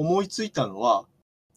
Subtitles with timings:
[0.00, 1.04] 思いついたのは、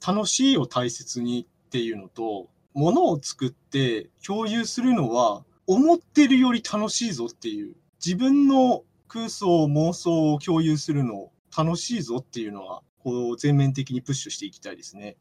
[0.06, 7.74] 楽しいを大切にっていうのと、ものを作って共有するのは、思ってるより楽しいぞっていう、
[8.06, 15.16] 自分の空想、妄想を共有するの楽しいぞっていうのは、こう全面的にプッシュしていきたいですね。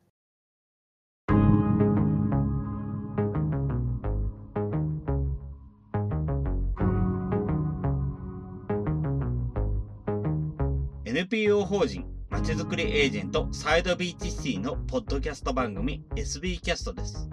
[11.05, 17.29] NPO 法人まちづくりエージェントサイドビーチシティのポッドキャスト番組 SB キャストです。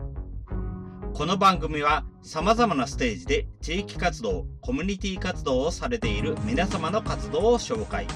[1.14, 8.08] この番組は様々なステージで地域活動、コミュニティ活動をされている皆様の活動を紹介。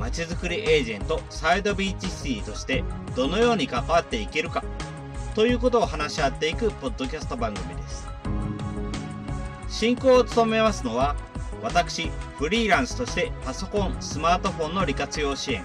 [0.00, 2.82] まちづくりエージェントサイドビーチシティとして
[3.14, 4.64] どのように関わっていけるか
[5.36, 8.08] ということを話し合っていくポッドキャスト番組です。
[9.68, 11.14] 進行を務めますのは
[11.62, 15.64] 私、フリーランスとしてパソコン、スマートフォンの利活用支援、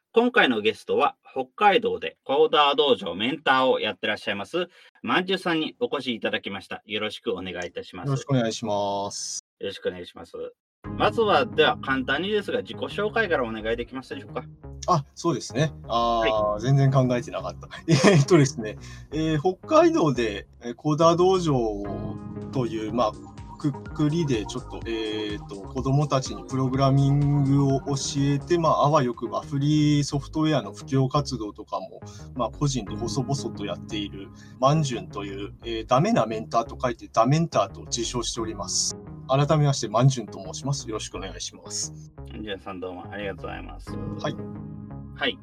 [0.13, 4.67] 今回のゲストは、北海道でコーダー道場メンターをやってらっしゃいます、
[5.01, 6.83] まんじゅうさんにお越しいただきました。
[6.85, 8.07] よろしくお願いいたします。
[8.07, 9.39] よろしくお願いします。
[9.61, 10.33] よろしくお願いします。
[10.97, 14.43] まずは、では簡単にですが、自己紹介からお願いできますでしょうか。
[14.87, 15.71] あ、そうですね。
[15.87, 17.69] あ、はい、全然考えてなかった。
[18.11, 18.77] えっとですね、
[19.13, 20.45] えー、北海道で
[20.75, 21.55] コーダー道場
[22.51, 23.11] という、まあ、
[23.61, 32.01] くくりでちょっと,、えーと、子どもたちにプログラミングを教えて、まあ、あわよくばフリーソフトウェアの普及活動とかも、
[32.35, 38.97] まあ、個人で細々とやっているマンジュンという、えー、ダメなメンターと書いてダメンターと自称しております。
[39.27, 40.87] 改めましてマンジュンと申します。
[40.89, 41.93] よろしくお願いします。
[42.31, 43.91] マンジュンさんどうもありがとうございます。
[43.91, 44.35] はい。
[45.15, 45.37] はい。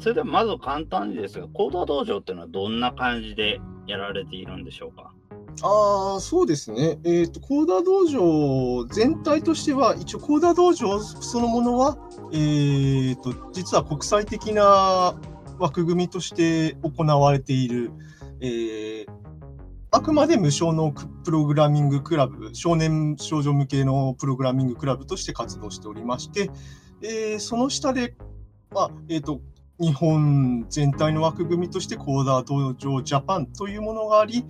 [0.00, 5.12] それではまず簡単にですが、コード道場っていうのはどんな感じでやられているんでしょうか？
[5.62, 6.98] ああ、そうですね。
[7.04, 11.96] えっ、ー、と、コーダー道場全体としては、一応コーダー道場そのものは、
[12.32, 15.14] えっ、ー、と、実は国際的な
[15.58, 17.92] 枠組みとして行われている、
[18.40, 19.06] えー、
[19.90, 20.92] あくまで無償の
[21.24, 26.50] プログラミングクラブ、少年少女向けのプログラミングクラブとして活動しておりまして、
[27.00, 28.16] えー、その下で、
[28.72, 29.40] まあ、えっ、ー、と、
[29.80, 34.44] 日本全体の枠組みとしてコーダー道場ジャパンというものがあり、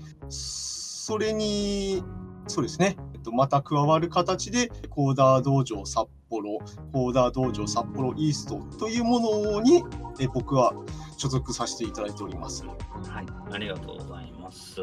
[1.06, 2.02] それに、
[2.48, 6.60] そうですね、えっと、また加わる形で、コーダー道場札幌、
[6.94, 9.84] コーダー道場札幌イーストというものに、
[10.18, 10.72] え僕は
[11.18, 12.64] 所属させていただいております。
[12.64, 14.80] はい、ありがとうございます。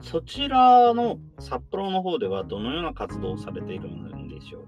[0.00, 4.67] そちらの札幌の方ではどのような活動をされているんでしょう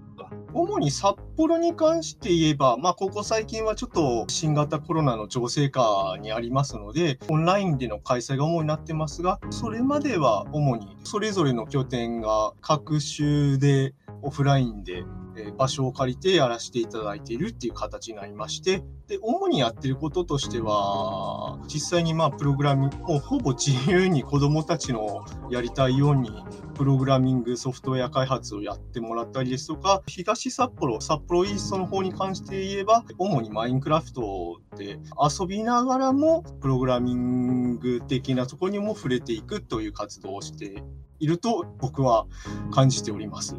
[0.53, 15.03] 主に札幌に関して言えば、まあ、ここ最近はちょっと新型コロナの情勢下にありますので、オンラインでの開催が主になってますが、それまでは主にそれぞれの拠点が各州でオフラインで
[15.35, 26.31] え場所を借りてやらせていただいているっていう形になりまして、で、主にやってることとしては、実際にまあ、プログラミング、もうほぼ自由に子供たちのやりたいように、
[26.75, 40.83] プログラミングソフトウェア開発をやってもらったりですとか、東札幌、札幌イーストの方に関して言えば、主にマインクラフトで遊びながらも、プログラミング的なところにも触れていくという活動をして
[41.19, 42.25] いると僕は
[42.71, 43.55] 感じております。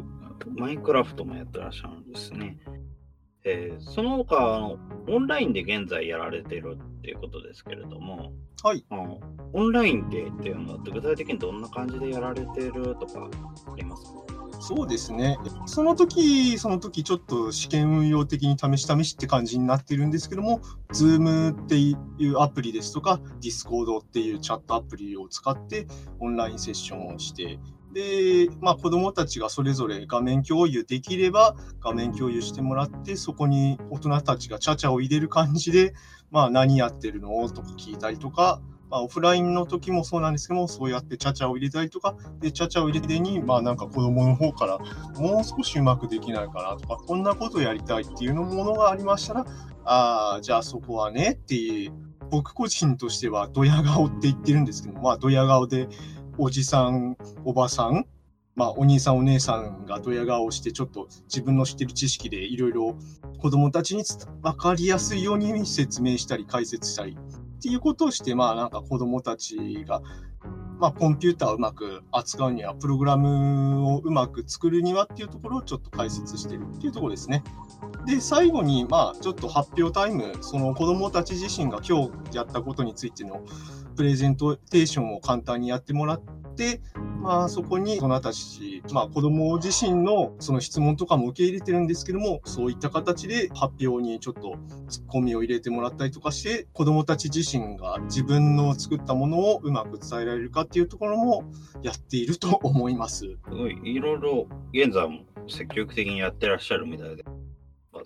[0.57, 2.57] マインクラフトもやってらっしゃるんですね。
[3.45, 4.77] えー、その他あの、
[5.09, 8.31] オンラインで現在やられているっていうことですけれども、
[8.63, 8.85] はい。
[8.89, 9.19] あの
[9.51, 13.29] オンラインでっていうのは、具体的にどんな感じでやられているとか
[13.71, 14.19] ありますか？
[14.61, 15.37] そうですね。
[15.65, 20.61] その時、その時ちょっと試験運用的に試し試しって感じになってるんですけども、
[20.93, 21.97] Zoom ってい
[22.29, 25.85] うアプリですとか、Discord っていうチャットアプリを使って
[26.21, 27.59] オンラインセッションをして、
[27.93, 35.93] で、まあ、子どもたちがそれぞれ画面共有できれば画面共有してもらってそこに大人たちがちゃちゃを入れる感じで、
[36.31, 44.79] まあ、何やってるのとか聞いたりとか、まあ、オフラインの時もそうなんですけどもそうやってちゃちゃを入れたりとかでちゃちゃを入れてに、まあ、なんか子どもの方から
[45.19, 49.45] もう少しうまくできないかなとかこんなことやりたいっていうのものがありましたら
[49.85, 51.93] ああじゃあそこはねっていう
[52.29, 55.87] 僕個人としてはドヤ顔って言ってるんですけどまあドヤ顔で
[56.37, 58.05] おじさん、おばさん、
[58.55, 62.97] まあ、お兄さん、お姉さんがドヤ顔して、ちょっと自分の知ってる知識でいろいろ
[63.39, 64.03] 子供たちに
[64.41, 67.17] 分かりやすいように説明したり解説したり
[67.57, 70.01] っていうことをして、まあなんか子供たちが
[70.83, 77.41] まあ、コンピューターをうまく扱うには、プログラムをうまく作るにはっていうところをちょっと解説してるっていうところですね。
[78.05, 83.45] で、最後に、まあ、ちょっと発表タイム、その子どもたち自身が今日やったことについての
[83.93, 86.21] プレゼンテーションを簡単にやってもらっ
[86.55, 86.81] て、
[87.21, 94.57] まあ、そこに大人たち、まあ、子供自身のその質問とかも受け入れてるんですけども、そういった形で発表にちょっと
[94.89, 101.45] ツッコミを入れてもらったりとかして、子供たち自身が自分の作ったものをうまく伝えられるかっていうところも
[101.81, 103.19] やっていると思います。
[103.19, 107.23] すごい、いろいろ現在も積極的にやってらっしゃるみたいで。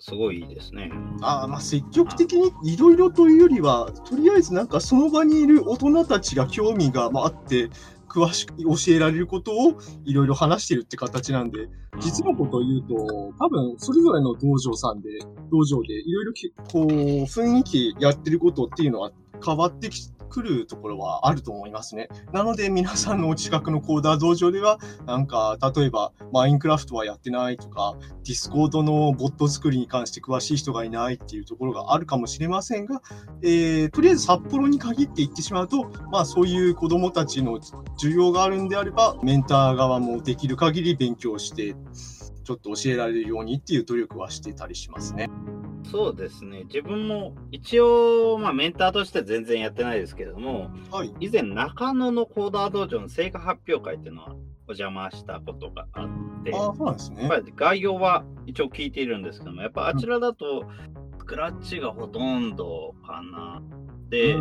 [0.00, 0.90] すごいいいですね。
[1.22, 7.70] あまあ積極的にいろいろというよりは、とりあえずなんかその場にいる大人たちが興味があって、
[8.08, 9.74] 詳しく教えられることを
[10.04, 11.68] いろいろ話してるって形なんで、
[12.00, 12.94] 実のことを言うと、
[13.38, 15.10] 多分それぞれの道場さんで、
[15.50, 16.32] 道場でいろいろ
[16.72, 19.10] こう雰囲気やってることっていうのは
[19.44, 22.08] 変わってきくるところはあると思いますね。
[22.32, 33.02] なので皆さんのお近くのコーダー道場では、なんか例えばマインクラフトはやってないとか、ディスコードのボット作りに関して詳しい人がいないっていうところがあるかもしれませんが、
[33.42, 37.58] えー、とりあえず札幌に限って言ってしまうと、まあそういう子どもたちの
[38.00, 41.74] 需要があるんであれば、メンター側もできる限り勉強して、
[42.44, 45.28] ちょっと教えられるようにっていう努力はしてたりしますね。
[45.84, 46.64] そうですね。
[46.64, 54.34] 自分も一応、まあ、メンターとして全然やってないですけれども、はい、以前、中野のコーダー道場の成果発表会っていうのは
[54.66, 56.08] お邪魔したことがあっ
[56.44, 56.52] て、
[57.56, 60.64] 概要は一応聞いているんですけども、やっぱあちらだと、
[61.18, 63.62] スクラッチがほとんどかな。
[64.08, 64.38] で、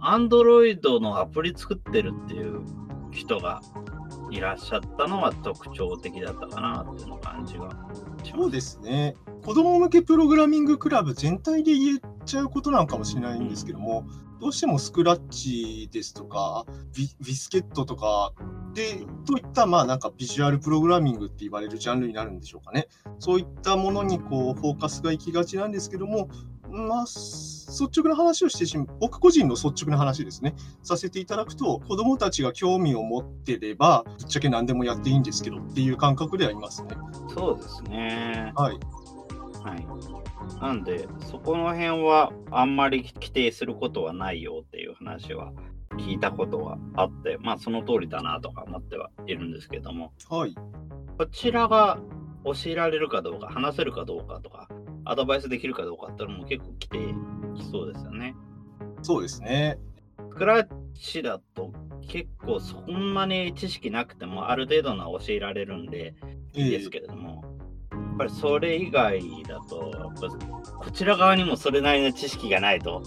[0.00, 2.62] アンドロイドのアプリ作ってるっていう
[3.10, 3.60] 人が
[4.30, 7.70] いらっしゃったのは特徴的だったかなっていうの感じが
[8.24, 9.14] そうですね。
[9.44, 14.06] 子供向けプログラミングクラブ全体で言っちゃうことなのかもしれないんですけども、
[14.40, 18.32] どうしてもスクラッチですとか、ビビスケットとか
[18.74, 22.88] で、といった、まあなんかビジュアルプログラミングって言われるジャンルになるんでしょうかね。
[23.18, 26.28] そういったものにこうフォーカスがいきがちなんですけども、
[26.70, 36.90] まあ、率直な話をしてしまう、僕個人の率直な話ですね、させていただくと、子どもたちが興味を持ってれば、ぶっちゃけ何でもやっていいんですけどっていう感覚でありますね。
[37.34, 38.52] そうですね。
[38.56, 38.78] はい。
[39.62, 39.86] はい。
[40.60, 45.52] なんで、そこの辺はあんまり規定することはないよっていう話は
[45.98, 50.54] 聞いたことはあって、まあその通りだなとか思ってはいるんですけども、はい。
[51.18, 51.98] こちらが
[52.54, 54.68] 教えられるかどうか、話せるかどうかとか、
[55.04, 56.98] アドバイスできるかどうかってのも結構来て
[57.56, 58.34] きそうですよね。
[59.02, 59.78] そうですね。
[60.18, 61.72] スクラッチだと
[62.08, 66.14] 結構そんなに知識なくてもある程度のは教えられるんで
[66.54, 67.44] いいですけれども、
[67.92, 70.12] えー、やっぱりそれ以外だと、
[70.78, 73.02] こちら側にもそれなりの知識がないと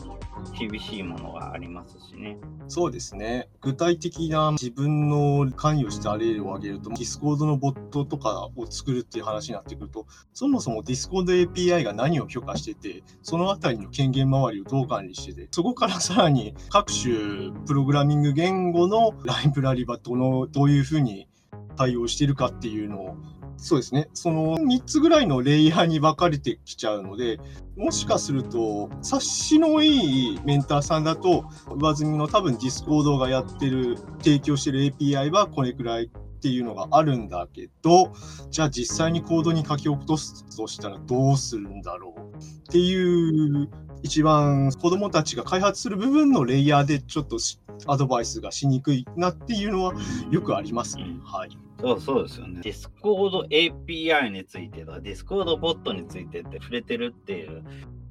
[0.57, 2.38] 厳しいものがありますしね。
[2.67, 3.49] そうですね。
[3.61, 21.27] 具体的な自分の関与した例を挙げると、ディスコードのボットとかを作るっていう話になってくると、そもそもディスコード API が何を許可してて、そのあたりの権限周りをどう管理してて、そこからさらに各種プログラミング言語のライブラリはどの、どういうふうに
[21.75, 23.17] 対応してるかっていうのを
[23.61, 24.09] そうですね。
[24.15, 27.39] その3つぐらいのレイヤーに分かれてきちゃうので、
[27.77, 31.45] もしかすると、察しのいいメンターさんだと、
[31.79, 36.09] 上澄みの多分ディスコードがやってる、提供してる API はこれくらい
[36.41, 38.11] っていうのがあるんだけど、
[38.49, 43.69] じゃあ実際にコードに書き落とすとしたらどうするんだろうっていう
[44.01, 47.37] 一番子供たちが開発する部分のレイヤーでちょっと
[47.85, 49.94] アドバイスがしにくいなっていうのは
[50.31, 51.06] よくありますね。
[51.23, 51.51] はい。
[51.80, 52.61] そうそうですよね。
[52.63, 57.63] ディスコード API についてとか、ディスコードボットについてって触れてるっていう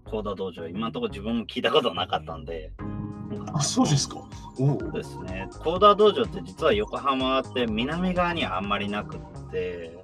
[0.05, 2.73] コード道場、今のところ自分も聞いたことなかったんで。
[3.53, 4.17] あ、そうですか。
[4.57, 5.49] そうですね。
[5.63, 9.99] コーダー道場って実は横浜って南側にはあんまりなくって、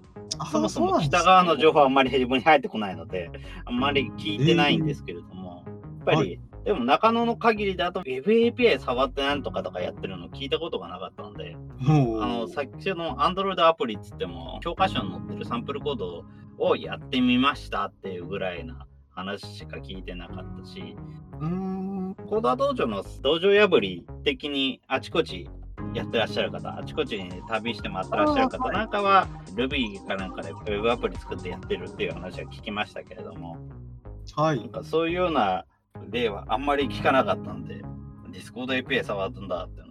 [0.51, 3.31] そもそも北側の情報はあんまり自分に入ってこないので、
[3.65, 5.65] あんまり聞いてないんですけれども、
[6.07, 11.93] やっぱりでも中野の限りだと Web API 触ってなんとかとかやってるの聞いたことがなかったので、あ
[12.27, 16.25] の、さっきの Android アプリっつっても、教科書に載ってるサンプルコード
[16.59, 18.85] をやってみましたっていうぐらいな
[19.17, 20.95] 話しか聞いてなかったし、
[21.41, 25.49] うんコーダー道場の道場破り的にあちこち
[25.95, 33.57] やってらっしゃる方、あちこちに旅して回ってらっしゃる方なんかは、Ruby かなんかで Web アプリ作ってやってるっていう話は聞きましたけれども、
[34.35, 34.59] はい。
[34.59, 35.65] なんかそういうような
[36.11, 37.77] 例はあんまり聞かなかったんで、
[38.33, 39.86] ディスコード API 触ったんだって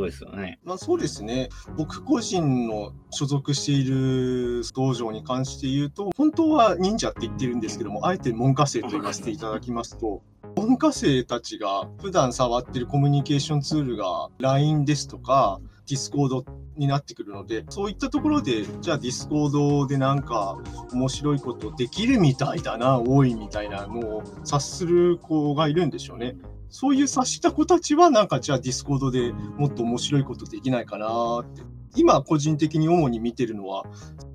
[0.00, 0.58] いう、ですよね。
[0.64, 1.48] まあそうですね。
[1.76, 10.22] 僕個人の所属している道場に関して言うと、本当は忍者って言ってるんですけども、あえて門下生と言わせていただきますと、
[10.56, 16.44] 門下生たちが普段触ってるコミュニケーションツールが LINE ですとか、ディスコード
[16.76, 20.58] になってくるので、そういったところで、じゃあディスコードでなんか
[20.92, 26.36] 面白いことできるみたいだな、多いみたいなのを察する子がいるんでしょうね。
[26.72, 31.62] そういう察した子たちは、なんかじゃあディスコードでもっと面白いことできないかなって。
[31.94, 33.84] 今、個人的に主に見てるのは、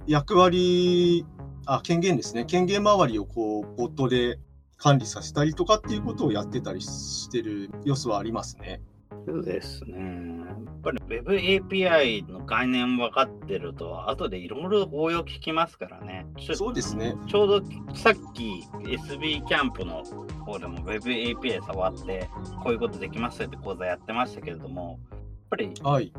[0.05, 1.25] 役割、
[1.65, 2.45] あ、権限ですね。
[2.45, 4.39] 権限周りをこう、ボットで
[4.77, 8.81] 管理させたりとかっていうことをやってたりしてる様子はありますね。
[9.27, 9.97] そうですね。
[10.45, 16.25] やっぱり Web API の概念分かってると、後でいろいろ応用聞きますからね。
[16.55, 17.13] そうですね。
[17.27, 17.61] ちょうど
[17.93, 20.05] さっき SB キャンプの
[20.45, 22.29] 方でも Web API 触って、
[22.63, 25.19] こういうことできますって講座やってましたけれども、やっ
[25.49, 26.13] ぱり、はい、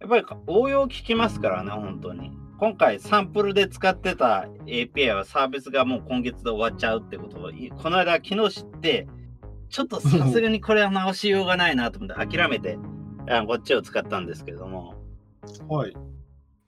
[0.00, 2.30] やっぱり応用聞きますからね、本当に。
[2.58, 7.50] 今回サンプルで使ってた API はサービスがもう今月で終わっちゃうってことを、
[7.82, 9.06] この間昨日知って、
[9.68, 12.78] ちょっとさすがにこれは直しようがないなと思って諦めて、
[13.46, 14.94] こっちを使ったんですけれども。
[15.68, 15.96] はい。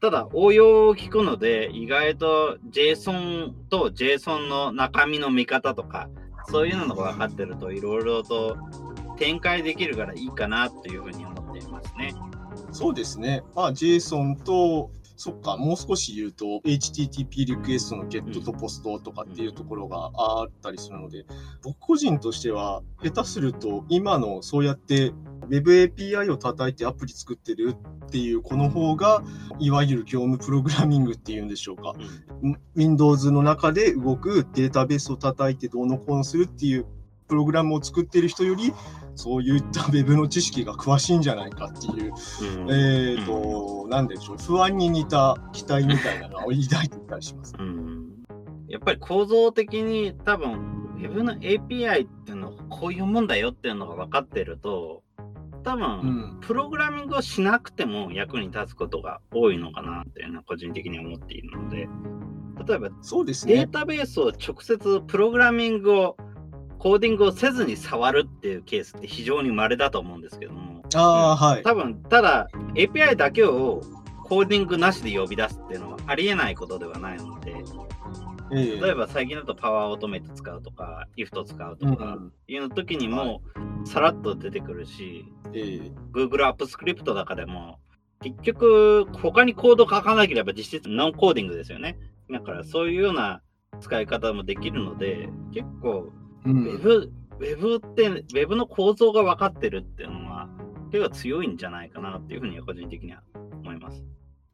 [0.00, 6.08] ただ、応用を聞くので、意外と JSON と JSON の中身の見方とか、
[6.50, 8.56] そういうのが分かってると、いろいろと
[9.16, 12.14] 展開できるからいいかなというふうに思っていますね。
[12.70, 13.42] そうですね。
[13.54, 21.26] まあ、JSON とそっか、もう少し言うと、HTTP リクエストのゲットとポストとかっていうところがあったりするので、
[21.64, 25.12] 僕個人としては、下手すると、今のそうやって
[25.50, 27.75] Web API を叩いてアプリ作ってる
[28.06, 29.25] っていうこの方が、
[29.58, 31.94] いわゆる業務プログラミングっていうんでしょうか。
[32.76, 36.87] Windows の中で動くデータベースを叩いてどうのこうのするっていう
[37.28, 38.73] プログラムを作ってる人より、
[39.14, 42.12] そういった Web の知識が詳しいんじゃないかっていう、
[42.62, 47.54] うん、えっ、ー、と、うん、なんでしょう、不安に似た期待みたいなのを抱いていたりします。
[47.58, 48.08] うん、
[48.68, 55.02] やっぱり構造的に多分、Web の API っていうのはこういうもんだよっていうのが分かってると、
[55.64, 61.88] 多分、プログラミングをしなくても役に立つことが多いのかなっていうのは個人的に思っているので、
[62.66, 66.16] 例えば、そうですね、データベースを直接プログラミングを
[66.78, 70.82] コーディングをせずに触るっていうケースって非常に稀だと思うんですけども。
[70.94, 71.62] ああ、はい。
[71.62, 73.82] 多分、ただ API だけを
[74.25, 77.56] コーディングなしで呼び出すっていうのはありえないことではないので、
[78.52, 83.42] えー、例えば最近だとパワーオートメイト使うとか、IFT 使うとかいうの時にも
[83.85, 87.78] さらっと出てくるし、えー、Google アップスクリプトだかでも
[88.23, 91.99] 結局他にコード書かなければ実質ノンコーディングですよね。
[92.30, 93.42] だからそういうような
[93.80, 96.12] 使い方もできるので結構
[96.45, 100.49] ウェブ、ウェブって、ウェブの構造が分かってるっていうのは、
[100.90, 103.23] 手が強いんじゃないかなっていうふうに個人的には
[103.62, 104.02] 思います。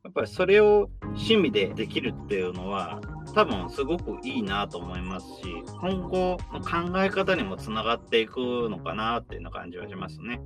[0.05, 3.01] やっぱりそれを趣味でできるっていうのは、
[3.35, 5.43] 多分すごくいいなと思いますし、
[5.81, 10.41] 今後の考え方にもつながっていくのかなっていうような感じはしますね。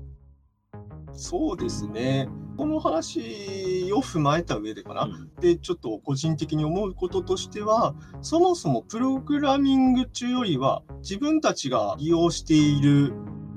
[1.13, 2.29] そうですね。
[2.57, 5.05] この話を踏まえた上でかな。
[5.05, 13.13] うん、で、ちょっと個人的に思うこととしては、そもそもプログラミング中よりは、自分たちが利用している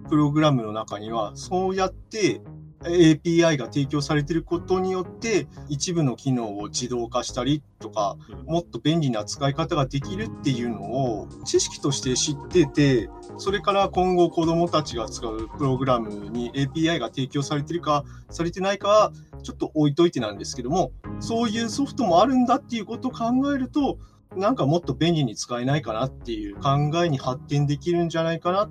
[0.07, 2.41] プログラムの中には、そうやって
[2.83, 19.11] API が提供されていることによって、一部の機能を自動化したりとか、もっと便利な使い方ができるっていうのを知識として知ってて、それから今後子供たちが使うプログラムに API が提供されてるか、されてないか、
[19.43, 23.97] ちょっと置いといてなんですけども、そういうソフトもあるんだっていうことを考えると、
[24.35, 28.69] なんかもっと便利に使えないかなっていう考えに発展できるんじゃないかなっ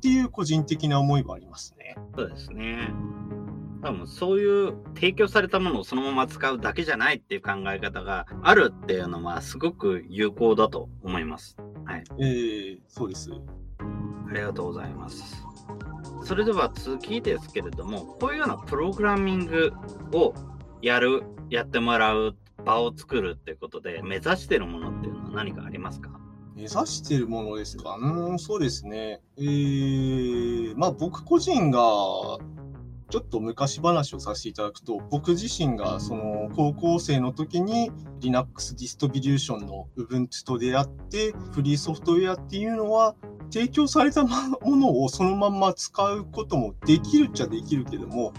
[0.00, 1.96] ていう個人的な思いはありますね。
[2.16, 2.92] そうですね。
[3.86, 11.56] 多分そういう提供されたものをそのまま使うだけじゃないっていう考え方があるっていうのはすごく有効だと思います。
[11.84, 12.04] はい。
[12.18, 13.30] えー、そうです。
[14.28, 15.46] ありがとうございます。
[16.24, 19.72] それでは次ですけれども、こういうようなプログラミング
[20.12, 20.34] を
[20.82, 26.10] やる、やってもらう場を作るってことで、目指してるものっていうのは何かありますか？
[26.56, 27.96] 目指してるものですか？
[28.00, 29.20] うん、そうですね。
[29.38, 31.80] えー、まあ僕個人が
[33.08, 43.14] ちょっと昔話をさせていただくと、僕自身がその高校生の時に Linux ディストビリューションの Ubuntu と出会って、フリーソフトウェアっていうのは、
[43.50, 48.32] 提供されたものをそのまま使うこともできるっちゃできるけども、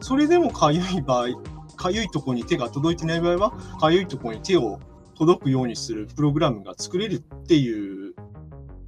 [0.00, 1.28] それでもかゆい場合、
[1.76, 4.80] かゆいとこに手が届いてない場合は、かゆいとこに手を
[5.16, 8.14] 届くようにするプログラムが作れるっていう、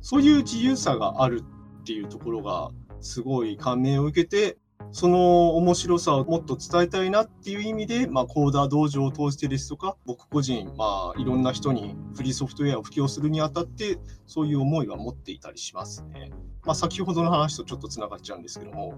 [0.01, 1.43] そういう自由さがある
[1.81, 4.57] っていうところが、すごい感銘を受けて、
[4.93, 16.31] その面白さをもっと伝えたいなっていう意味で、まあ、コーダー道場を通してですとか、僕個人、まあ、いろんな人にフリーソフトウェアを布教するにあたって、そういう思いは持っていたりしますね。
[16.65, 18.95] まあ、先ほどの話とちょっとつながっちゃうんですけども。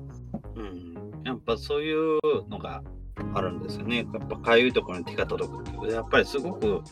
[0.54, 2.18] うん、やっぱそういう
[2.48, 2.82] のが
[3.34, 4.06] あるんですよね。
[4.12, 5.92] やっぱかゆいところに手が届くっていう。
[5.92, 6.82] やっぱりすごく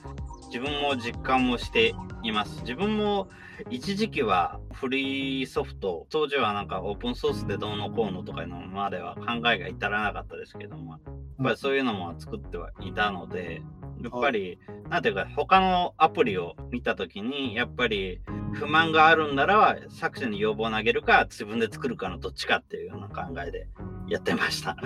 [0.49, 2.61] 自分も実感もしています。
[2.61, 3.29] 自分も
[3.71, 11.01] 一時期はフリーソフト、当時はなんかオープンソースでどうのこうのとかのまでは考えが至らなかったですけども、やっ
[11.43, 13.63] ぱりそういうのも作ってはいたので、
[14.03, 14.59] やっぱり、
[14.91, 18.21] なんていうか、他のアプリを見たときに、やっぱり
[18.53, 23.69] 不満があるんなら作者に要望を投げるか、自分で作るかのどっちかっていうような考えで
[24.09, 24.77] やってました。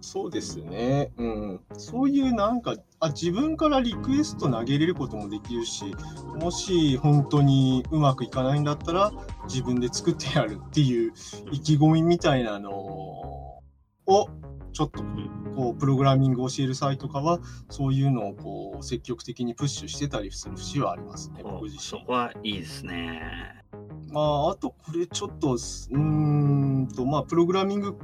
[0.00, 1.12] そうですね。
[1.16, 1.60] うん。
[1.76, 5.94] そういうなんか、あ、自分からリクエスト投げれることもできるし、
[6.40, 9.12] もし本当にうまくいかないんだったら、
[9.44, 11.12] 自分で作ってやるっていう
[11.52, 13.60] 意気込みみたいなのを、
[14.72, 15.02] ちょっと
[15.56, 21.82] こうプログラミングを教えるサイトかはそういうのをこう積極的にプッシュしてたりする節はありますね、僕自身。
[21.82, 23.20] そこはいいですね。
[24.08, 25.56] まあ、あとこれちょっと、
[25.90, 27.96] うんと、まあ、プログラミング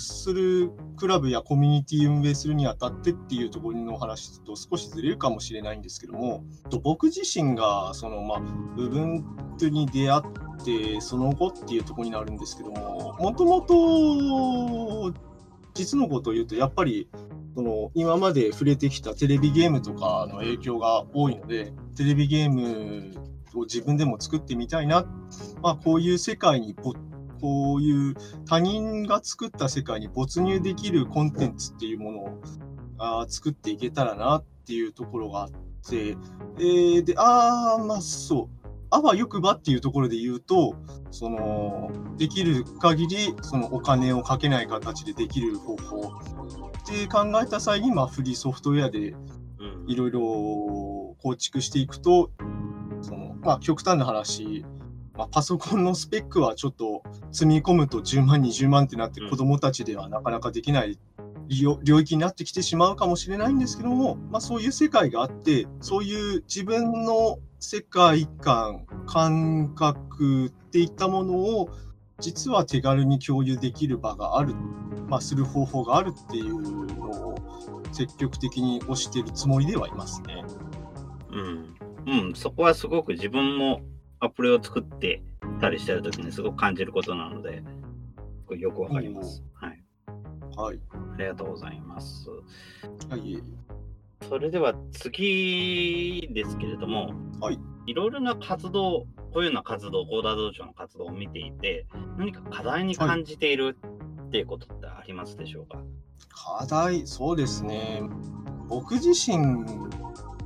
[0.00, 6.44] するクラブやコミュニティ運営するにあたってっていうところの話と少しずれるかもしれないんですけども
[6.82, 8.40] 僕自身がそのまあ
[8.76, 9.24] 部分
[9.60, 15.14] に出会ってその後っていうところになるんですけどももともと
[15.74, 17.08] 実のことを言うとやっぱり
[17.54, 23.12] その今まで触れてきたテレビゲームとかの影響が多いのでテレビゲーム
[23.54, 25.04] を自分でも作ってみたいな、
[25.62, 26.74] まあ、こういう世界に
[27.40, 28.14] こういう
[28.46, 32.42] 他人が作った世界に没入できるコンテンツっていうものを
[32.98, 35.50] あ作っていけたらなっていうところがあっ
[35.88, 36.16] て、
[36.58, 40.74] えー、で、ああ、まあそう、あわよくばっていうところで言うと、
[41.10, 46.10] その、できる限り、そのお金をかけない形でできる方法っ
[46.86, 49.14] て考えた際に、まあフリーソフトウェアで
[49.86, 50.20] いろいろ
[51.22, 52.30] 構築していくと、
[53.00, 54.64] その、まあ極端な話、
[55.20, 60.98] まあ、パソコンのスペックはちょっと積み込むと10万、20万ってなって子どもたちではなかなかできない
[61.82, 71.68] 領域になってきてしまうかもしれないんですけども、まあ、そういう世界があってそういう自分の世界観感覚っていったものを
[72.18, 74.54] 実は手軽に共有できる場がある、
[75.06, 76.62] まあ、する方法があるっていう
[76.96, 77.34] のを
[77.92, 80.44] 積極的に推しているつもりではいますね。
[81.30, 83.82] うん、うん、そこはすごく自分も
[84.20, 85.22] アプリを作って
[85.60, 87.62] たりしてるときにすごく感じることなので、
[88.56, 89.42] よくわかります。
[89.54, 89.82] はい。
[90.56, 90.80] はい。
[91.14, 92.28] ありがとうございます。
[93.08, 93.42] はい。
[94.28, 97.58] それでは次ですけれども、はい。
[97.86, 101.86] いろいろな活動、こういうような活動、コーダー道場の活動を見ていて、
[102.18, 103.78] 何か課題に感じている
[104.30, 105.82] っていうことってありますでしょうか、
[106.28, 108.00] 課題、そうですね。
[108.68, 109.66] 僕自身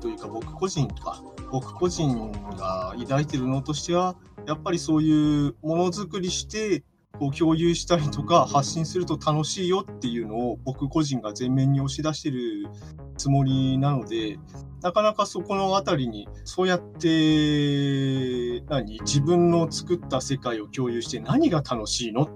[0.01, 4.17] というか、僕個人とか、僕個人が抱いてるのとしては、
[4.47, 6.83] やっぱりそういうものづくりして、
[7.19, 12.67] こう共有したりとか発信すると楽しいよっていうのを僕個人が前面に押し出してる
[13.17, 14.37] つもりなので
[14.83, 22.29] なかなかそこの辺りにそうやって何自分の作った世界を共有して何が楽しいの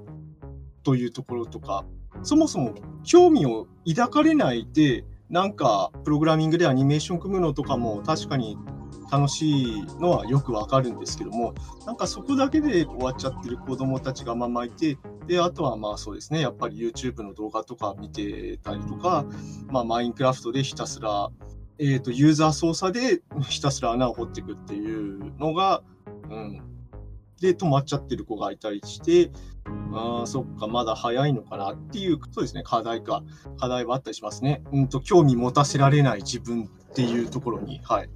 [0.89, 1.85] というところとか
[2.23, 2.75] そもそも
[3.05, 8.57] 興味を抱かれないでなんかプログラミングでアニメーション組むのとかも確かに
[9.13, 19.25] 楽しいのはよくわかるんですけども、なんかそこだけで終わっちゃってる子どもたちがままいて、で、あとはまあそうですね、やっぱり YouTube の動画とか見てたりとか、
[19.69, 21.31] まあ、マインクラフトでひたすら、
[21.79, 25.83] えーと、ユーザー操作でひたすら穴を掘っていくっていうのが、
[26.31, 26.78] うん、
[27.41, 29.31] で止まっちゃってる子がいたりして、
[29.93, 33.23] あそっか、まだ早いのかなっていう、そうですね、課題か、
[33.59, 34.63] 課題はあったりしますね。
[34.73, 38.11] うんと、興味持たせられない自分っていうところに、はい。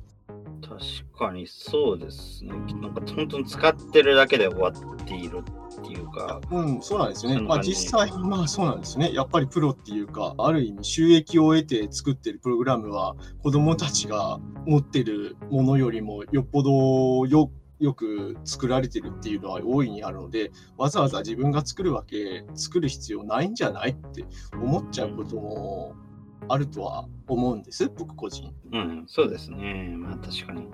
[0.63, 2.53] 確かにそうですね。
[2.81, 6.41] なんか本当に使ってるだけで終わっているっていうか。
[6.51, 7.41] うん、そうなんですよね。
[7.41, 9.13] まあ実際、まあそうなんですね。
[9.13, 17.51] やっぱりプロっていうか、ある意味収益を得て作ってるプログラムは子供たちが持ってるものよりもよっぽどよ
[17.83, 25.95] よく作られてるっていうのは大いにあるのでわざわざ自分が作るわけ作る必要ないんじゃないって思っちゃうことも
[26.49, 28.53] あるとは思うんです、僕個人。
[28.73, 29.95] うん、そうですね。
[29.97, 30.69] まあ確かに。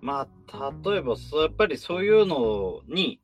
[0.00, 3.20] まあ例えばやっぱりそういうのに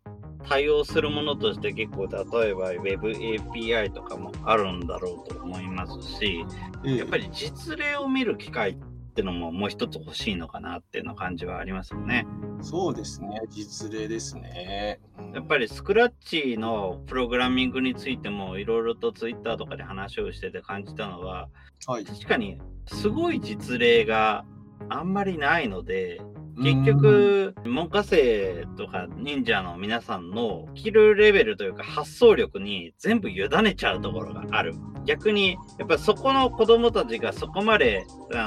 [0.49, 6.45] 対応するものとして結構例えば Web API とかもあるんだろうと思いますし、
[6.85, 8.77] ええ、やっぱり実例を見る機会っ
[9.19, 12.25] てのももう一つ欲しいのかなっていうの感じはありますよね。
[12.63, 15.01] そうですね、実例ですね。
[15.35, 21.49] やっぱりスクラッチのプログラミングについてもいろいろとツイッターとかで話をしてて感じたのは、
[21.87, 24.45] はい、確かにすごい実例が
[24.89, 26.21] あんまりないので、
[26.61, 34.75] 結局、文科生とか忍者の皆さんのスキルレベルというか発想力に全部委ねちゃうところがある。
[35.05, 38.05] 逆に、やっぱりそこの子供たちがそこまで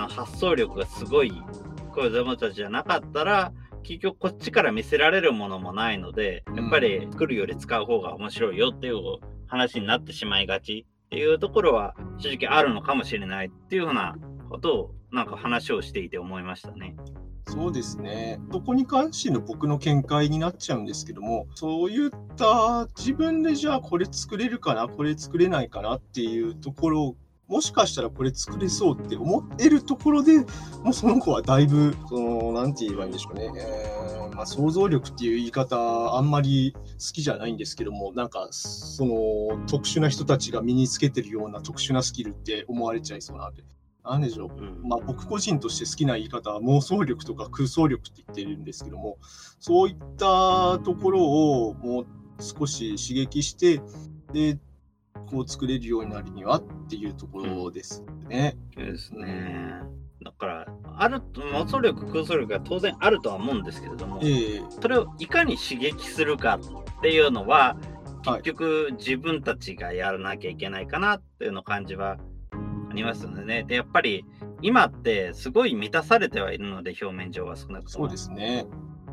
[0.09, 1.31] 発想力がすごい
[1.93, 8.95] 子供たちじゃなかったら、結局こっちから見せられるものもないので、やっぱり作るより使う方が面白いよっていう
[9.47, 14.15] 話になってしまいがちっていうところは正直あるのかもしれないっていうふうな
[14.49, 16.95] ことをなんか話をしていて思いましたね。
[17.51, 18.39] そうですね。
[18.51, 27.15] そこに関しての僕の見解になっちゃうんですけども、そういった自分でじゃあこれ作れるかな、これ作れないかなっていうところ
[27.51, 30.37] もしかしたらこれ作れそうって思えるところで
[30.83, 33.51] もうその子はだいぶ、その、なんて言えばいいんでしょうね。
[33.57, 36.79] えー、まあ、想像力っていう言い方、あんまり好
[37.13, 43.63] きじゃないんですけども、なんか、その、特殊な人たちが身につけてるような特殊なスキルって思われちゃいそうなんで。
[44.03, 49.17] なんでしょう、うん、まあ、僕個人として好きな言い方は妄想力とか空想力って言ってるんですけども
[49.59, 52.05] そういったところをもう
[52.39, 53.81] 少し刺激して
[54.33, 54.57] で
[55.29, 58.57] こう作れるようになるにはっていうところですね。
[58.77, 59.81] うん、ですね。
[60.23, 66.59] だから、ある妄想力、空想力が当然あるとは思うんですけれども、えー、それをいかに刺激するか
[66.97, 67.77] っていうのは、
[68.23, 72.17] 結局自分たちがやらなきゃいけないかなっていうの感じは
[72.91, 73.63] ありますのでね。
[73.63, 74.25] で、やっぱり
[74.61, 78.05] 今ってすごい満たされてはいるので、表面上は少なくとも。
[78.05, 78.65] そうですね。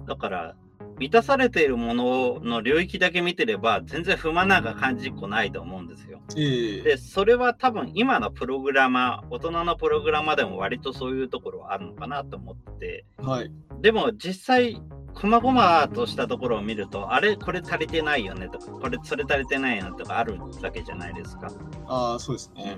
[0.07, 0.57] だから、
[0.99, 6.21] 満たされているものの領域だけ見てれば全然不満なんか感じっこないと思うんですよ。
[6.35, 14.83] えー、でそれは多分今のプログラマー大人のプログラマーでも割とそういうところはあるのかなと思って、はい、でも実際
[15.15, 17.37] こまごまとしたところを見るとあれ？
[17.37, 21.49] これ足りてないよねとかこれそれ足りてないよねとかあるわけじゃないですか。
[21.87, 22.77] ああそうですね。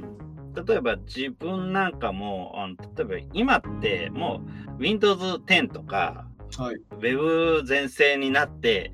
[0.54, 2.54] 例えば自分なんかも、
[2.96, 4.42] 例えば今っても
[4.78, 6.26] う Windows 10とか
[6.58, 7.16] はい、ウェ
[7.60, 8.92] ブ全盛になって、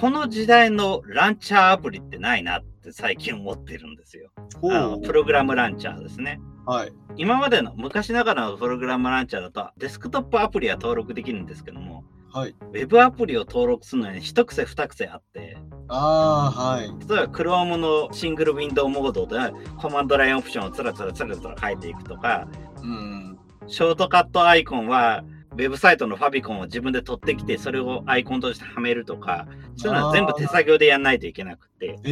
[0.00, 4.30] この時代のランチャーアプリってないなって最近思ってるんですよ。
[4.64, 6.40] あのプログラムランチャーですね。
[6.66, 12.04] はい、今までの昔ながらのプログラムランチャーだとデスクトップアプリは登録できるんですけども、
[12.36, 15.56] はい、ウェブアプリを登録するのに一癖二癖あって、
[15.88, 19.38] あはい、例えば Chrome のシングルウィンドウモードで
[19.78, 22.46] コマンドラインオプションをつらつらつらつら書いていくとか、
[22.82, 32.08] うん、ショートカットアイコンはウェブサイトのファビコンを自分で取ってきて、それをアイコンとしてはめるとか、そういうのは全部手作業でやんないといけなくて、え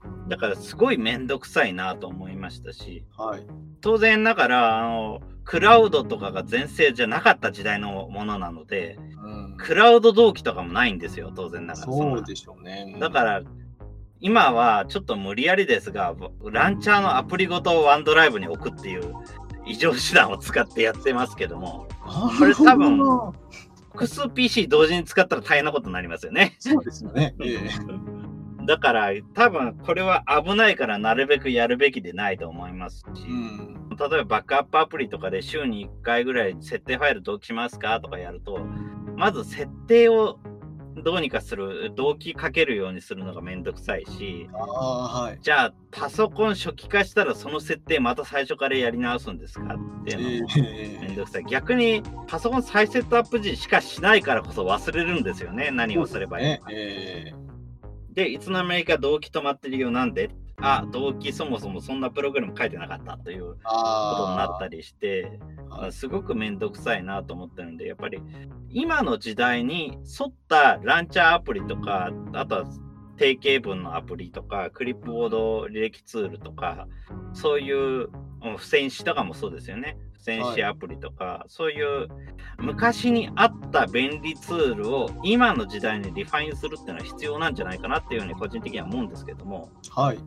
[0.00, 3.46] ー、だからすごいめんどくさいなと思いましたし、はい、
[3.80, 11.86] 当然ながら、あの、クラウドとかが全盛じゃなかった時代のものなので、うん、クラウド同期とかもないんですよ、当然ながら。
[11.86, 12.96] そうでしょうね。
[12.98, 13.42] だから、
[14.18, 16.16] 今はちょっと無理やりですが、
[16.50, 19.14] ランチャーのアプリごとワンドライブに置くっていう
[19.64, 21.86] 異常手段を使ってやってますけども、
[22.38, 22.98] これ多分、
[23.92, 26.56] 複数 PC 同時に使ったら大変なことになりますよね。
[26.58, 27.36] そうですよね。
[27.40, 27.60] え
[28.66, 38.58] だから多分これは危ないからなるべくやるべきでないと思いますし、うん、例えばバックアップアプリとかで週に1回ぐらい設定ファイル同期しますかとかやると、
[39.16, 40.38] まず設定を
[41.02, 51.44] どうにかする、動機かけるようにするのがめんどくさいし、はい、じゃあパソコン初期化したらその設定また最初からやり直すんですかっていうのもめんどくさい。
[51.44, 55.70] 逆にパソコン再セットアップ時しかしないからこそ忘れるんですよね。
[55.70, 56.68] 何をすればいいのか。
[56.72, 57.45] えー、
[58.16, 60.30] で、いつの間にか動機止まってるよなんで？
[60.56, 65.38] あ、動機そもそもそんなプログラム書いてなかったということになったりして、
[65.90, 68.18] すごくめんどくさいなと思ってるんで、やっぱり
[68.70, 72.64] 今の時代に沿ったランチャーアプリとか、あとは
[73.18, 76.88] 定型文のアプリとか、クリップボード履歴ツールとか、
[77.34, 78.08] そういう
[78.56, 79.98] 付箋紙とかもそうですよね。
[80.26, 82.08] 付箋紙アプリとか、はい、そういう
[82.58, 89.70] 昔にあった便利ツールを今の時代にリファインするっていうのは必要なんじゃないかなっていうふうに個人的には思うんですけども。
[89.90, 90.18] はい。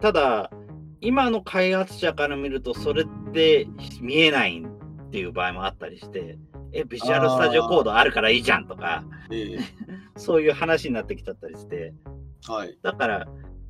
[0.00, 0.50] ただ、
[1.00, 3.66] 今の開発者から見ると、それって
[4.00, 6.38] 見えないっていう場合もあったりして、
[6.72, 9.60] え、ビジュアルスタジオコードあるからいいじゃんとか、えー、
[10.16, 11.94] そういう話になってきちゃったりして、
[12.46, 13.28] はい、だから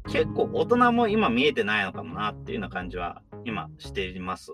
[0.09, 4.52] 結構大人も今見えてないのかもなっていうような感じは今しています。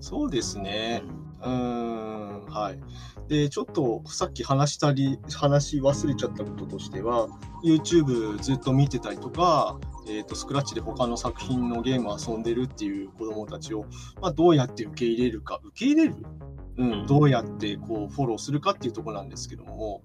[0.00, 1.02] そうですね。
[1.42, 3.28] うん、ん、はい。
[3.28, 7.28] で、ちょっとさっき話したり、話し忘れちゃったこととしては、
[7.64, 13.86] YouTube ずっと見てたりとか、えーと、スクラッチで他の作品のゲームを遊んでるっていう子どもたちを、
[14.20, 15.60] まあ、どうやって受け入れるか。
[15.64, 16.16] 受け入れる、
[16.76, 20.02] うん、どうやってこうフォローするかっていうところなんですけども。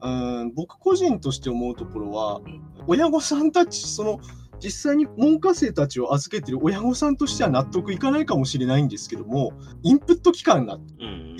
[0.00, 2.40] うん僕個人として思うところは
[2.86, 4.20] 親御さんたちその
[4.62, 11.36] 実際に門下生たちを預けてる親御さんとしては納得いかないかもしれないんですけどもインプット期間が、うん、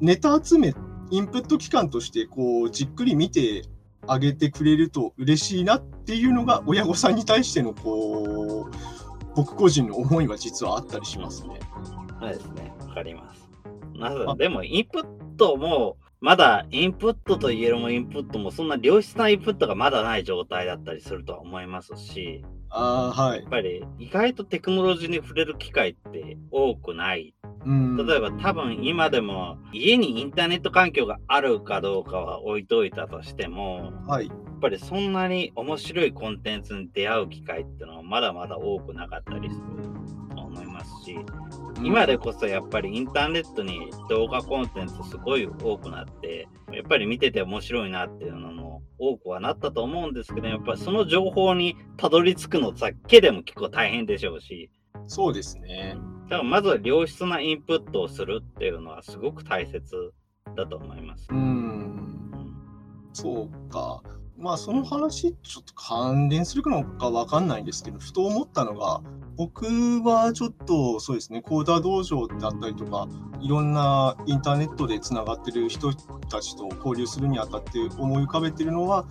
[0.00, 0.74] ネタ集め
[1.10, 3.62] インプット期間としてこうじっくり見て
[4.06, 8.96] あげてくれると嬉しいなっていうのが親御さんに対してのこう
[9.34, 11.60] 僕個人の思いは実はあったりしますね。
[12.18, 13.46] そうですね、わかります。
[13.94, 14.34] な。
[14.34, 23.50] でも、インプットも、まだインプットと言えるもインプットも、そんな良質なインプットがまだない状態だったりするとは思いますし、ああ、はいやっ。
[23.50, 27.34] ぱり意外とテクノロジーに触れる機会って多くない。
[27.64, 27.96] うん。
[27.96, 34.26] 例えば多分今でも家にインターネット環境があるかどうかは置いといたとしても、はい。
[34.26, 39.62] やっぱりそんなに面白いコンテンツに出会う機会っていうのはまだまだ多くなかったりする
[40.34, 41.16] と思いますし、
[41.82, 54.70] 今でこそやっぱりインターネットに動画コンテンツすごい多くなって、やっぱり見てて面白いなっていうのも多くはなったと思うんですけど、やっぱりその情報にたどり着くのだけでも結構大変でしょうし、
[55.06, 55.96] そうですね。
[56.28, 60.12] だからまずは良質なインプットをするっていうのはすごく大切
[60.56, 61.28] だと思います。
[61.30, 62.54] うん。
[63.12, 64.02] そうか。
[64.38, 69.00] まあその話ちょっと関連するのかわかんないんですけど、ふと思ったのが、
[69.36, 69.66] 僕
[70.02, 73.08] はちょっとそうですね、コーダー道場だったりとか、
[73.40, 79.04] いろんなインターネットでつながってる人たちと交流するにあたって思い浮かべてるのは、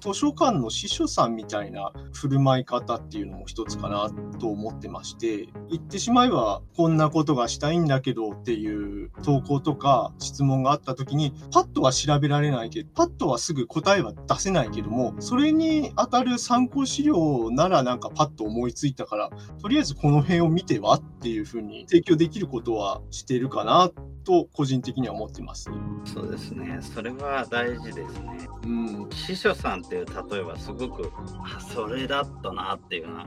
[0.00, 19.30] 図書館の司書さんみたいな振る舞い方っていうのも一つかなと思ってまして、言ってしまえばこんなことがしたいんだけどっていう投稿とか質問があった時に、パッとは調べられないけど、パッとはすぐ答えは出せないけども、それに当たる参考資料ならなんかパッと思いついたから、
[19.62, 23.90] とりあえずこの辺を見てはっていうふうに提供できることはしてるかな
[24.24, 25.70] と個人的には思ってます。
[26.04, 26.78] そうですね。
[26.80, 28.48] それは大事ですね。
[28.64, 29.08] うん。
[29.10, 31.12] 司書さんっていう例えばすごく、
[31.44, 33.26] あ、それだったなっていうような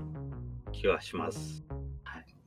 [0.72, 1.64] 気はします。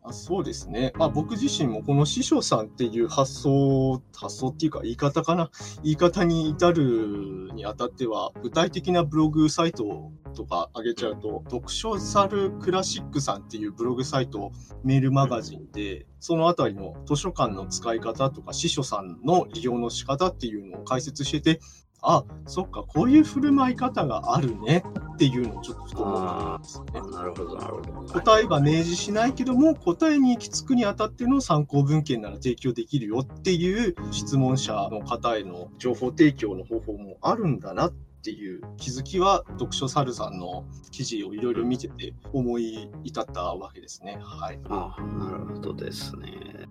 [0.09, 0.93] あそうですね。
[0.97, 5.51] まあ、僕自身もこの師匠さんっていう発想、発想っていうか言い方かな。
[5.83, 14.53] 言い方に至るにあたっては、具体的なブログサイトとか上げちゃうと、読書サルクラシックさんっていうブログサイト、
[14.85, 21.61] メールマガジンで、そのあたりの図書館の使い方とか、司書さんの利用の仕方っていうのを解説してて、
[22.09, 27.11] あ、そっか、こういう振る舞い方があるねっていうのをちょっとふと思ったんですよね。
[27.11, 28.13] なるほど、なるほど。
[28.13, 37.93] 答えは明示しないけども答えに行き着くにあたっての参考文献なら提供できるよっていう質問者の方への情報提供の方法もあるんだなっ
[38.23, 44.19] ていう気づきは読書サルさんの記事をいろいろ見てて思い至ったわけですね。
[44.21, 44.61] はい。
[44.69, 46.69] あなるほどですね。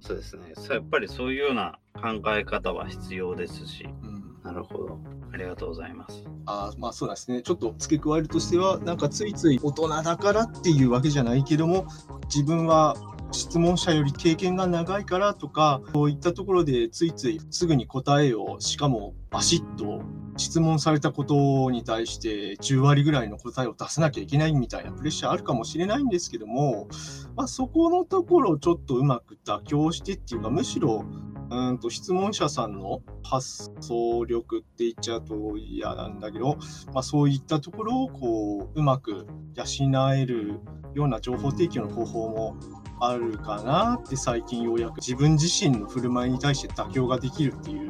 [0.00, 0.52] そうですね。
[0.70, 3.88] やっぱりそういうような考え方は必要ですし。
[4.04, 4.17] うん
[4.48, 4.98] なるほど。
[5.30, 6.24] ありがとうございます。
[6.46, 7.42] あまあそうですね。
[7.42, 11.86] ちょっと付け加えるとしては、なんかついつい大人だからっていうわけじゃないけども、
[12.34, 12.96] 自分は
[13.30, 20.00] 質問者より経験が長いからとか、こういったところでついついすぐに答えを、しかもバシッと
[20.38, 26.88] 質問されたことに対して10割ぐらいの答えを出さなきゃいけないみたいなプレッシャーあるかもしれないんですけども、
[27.36, 31.04] まあ、そこのところをちょっとうまく妥協してっていうか、むしろ
[31.50, 36.58] うんと質問者さんの発想力って言っちゃうと嫌なんだけど、
[36.92, 40.60] まあ、そういったところをこううまく養える
[40.94, 42.56] ような情報提供の方法も
[43.00, 47.88] あるかなって最近ようやく自分自身の振る舞いに対して妥協ができるっていう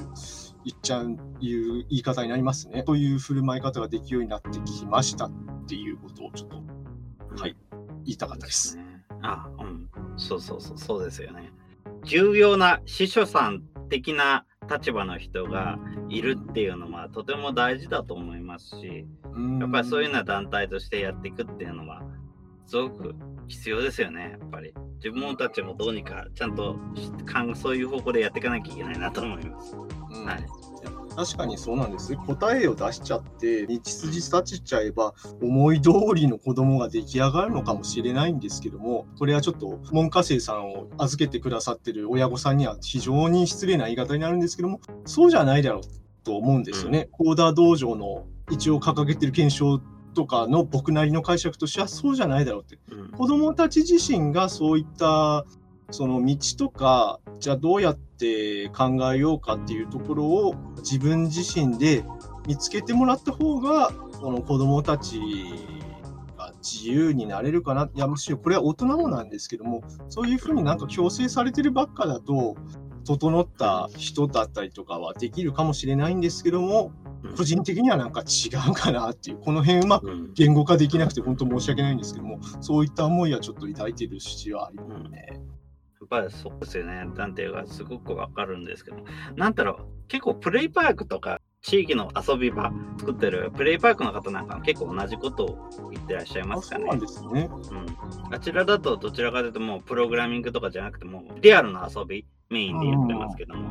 [0.64, 2.82] 言っちゃういう言い方になりますね。
[2.82, 5.32] という振る舞い方ができるようになってきましたっ
[5.66, 6.56] ていうことをちょっと
[7.36, 7.56] はい
[8.04, 8.78] 言いたかったです。
[9.22, 9.88] あ、うん。
[10.16, 11.52] そうそうそう、そうですよね。
[12.08, 19.06] 重要な司書さん的な立場の人がいるっていうのはとても大事だと思いますし、
[19.60, 22.02] やっぱりそういうような団体としてやっていくっていうのは、
[22.66, 23.14] すごく
[23.46, 24.72] 必要ですよね、やっぱり。
[24.96, 26.76] 自分たちもどうにかちゃんと
[27.54, 29.76] そういう方向でやっていかなきゃいけないなと思います。
[29.76, 29.78] う
[30.22, 30.46] んはい。
[31.18, 32.14] 確かにそうなんです。
[32.14, 45.82] 答えを出しちゃって、道筋立ちちゃえば、思い通りの子供が出来上がるのかもしれないんですけども、これはちょっと、門下生さんを預けてくださってる親御さんには非常に失礼な言い方になるんですけども、そうじゃないだろう
[46.22, 47.08] と思うんですよね。
[47.10, 49.80] コーダー道場の一応掲げてる検証
[50.14, 52.78] とかの僕なりの解釈としてはそうじゃないだろうって。
[52.92, 55.44] うん子供たち自身がそういった
[55.90, 62.04] その道とかじゃあどうやって考えようかっていうところを自分自身で
[62.46, 65.20] 見つけてもらった方がこの子供たち
[66.36, 67.88] が自由になれるかな。
[67.94, 72.56] いやむしろこれは大人もなんですけどもそういうふうになんか強制されてるばっかだと
[73.04, 76.92] 整った人だったりとかはできるかもしれないんですけども
[77.36, 80.32] 個人的にはなんか違うかなっていうこの辺うまくうん。
[80.34, 85.26] 言語化できなくて本当申し訳ないんですけども、そういった思いはちょっと抱いている節はありますね。
[85.34, 85.57] っ
[86.08, 87.04] ぱりそうですよね。
[87.16, 88.98] なんていうか、すごくわかるんですけど、
[89.36, 96.88] なんだろう、結構プレイパークとか、地域の遊び場作ってるプレイパークの方なんか結構同じことを言ってらっしゃいますかね。
[97.06, 97.50] そうね。
[97.50, 103.70] うん、あちらだとどちらかというともうプログラミングとかじゃなくてもリアルな遊びメインで言ってますけども、や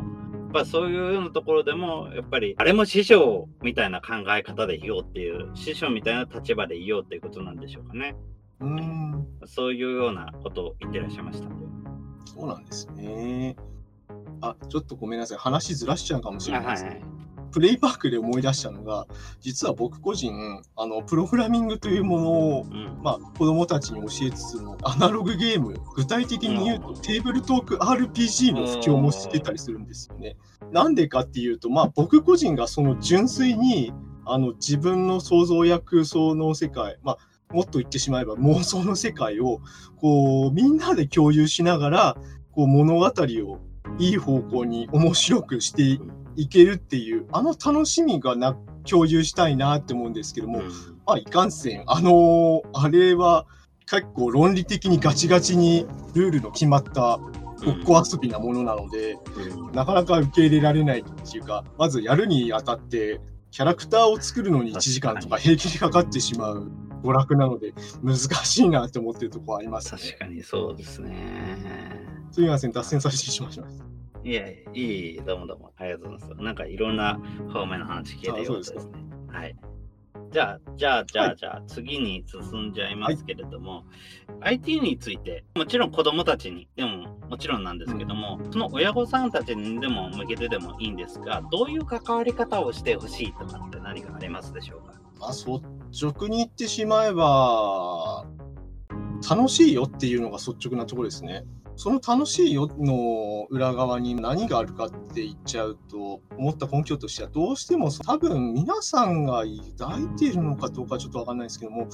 [0.50, 8.16] っぱそういうようなところでもやっぱりあれも師匠みたいな考え方でいようっていう師匠みたいな立場でいようっていうことなんでしょうかね。
[8.60, 9.28] うん。
[9.46, 11.50] そういうようなことを言ってらっしゃいました。
[12.36, 13.56] そうなんですね。
[14.42, 15.38] あ、ちょっとごめんなさい。
[15.38, 17.02] 話ずらしちゃうかもしれないですね。
[17.52, 19.08] プレイパークで思い出したのが、
[19.40, 30.36] 実は僕個人、あの、プログラミングというものを、うんまあ、子供たちに教えつつも、アナログゲーム、具体的に言うと、うんテーブルトーク RPG の布教もしてたりするんですよね。
[30.72, 33.94] なんでかっていうと、まあ、僕個人がその純粋に、
[34.26, 37.18] あの、自分の想像や空想の世界、まあ、
[37.52, 39.62] もっと言ってしまえば妄想の世界を、
[39.98, 42.18] こう、みんなで共有しながら、
[42.52, 43.60] こう、物語を
[44.00, 46.00] いい方向に面白くして
[46.36, 48.58] いけるっていう、あの楽しみがな、
[48.90, 50.62] 共有したいなって思うんですけども、
[51.06, 53.46] まあ、いかんせん、あのーあれは
[53.90, 57.20] 結構論理的にガチガチにルールの決まった
[57.64, 59.72] ごっこ遊びなものなので、うん。
[59.72, 66.70] なかなか受け入れられないっていうか、まずやるにあたって、キャラクターを作るのに1時間とか平気にかかってしまう
[67.04, 70.02] 娯楽なので、難しいなって思ってるところありますね。
[70.02, 72.06] 確かにそうですね。
[72.32, 73.68] すみません、脱線させてしまいました。
[74.24, 76.44] いや、いい、どうもどうも、ありがとうございます。
[76.44, 77.20] なんかいろんな
[77.54, 78.92] 方面の話聞けてよかったですね。
[79.30, 79.56] はい。
[80.30, 83.86] じゃあ、じゃあ、じゃあ、はいじゃあ、次に進んじゃいますけれども、
[84.42, 95.00] IT について、もちろん子供たちにでももちろんなんですけども、その親御さんたちにでも向けてでもいいんですが、どういう関わり方をしてほしいとかって何かありますでしょうか？
[95.18, 95.46] まあ、率
[95.92, 98.26] 直に言ってしまえば、
[99.30, 101.44] 楽しいよっていうのが率直なところですね。
[101.76, 109.44] その楽しいよの裏側に何があるかって言っちゃうと、思った根拠としては、どうしても多分皆さんが
[109.78, 111.88] 抱いているのかどうかちょっとわかんないですけども、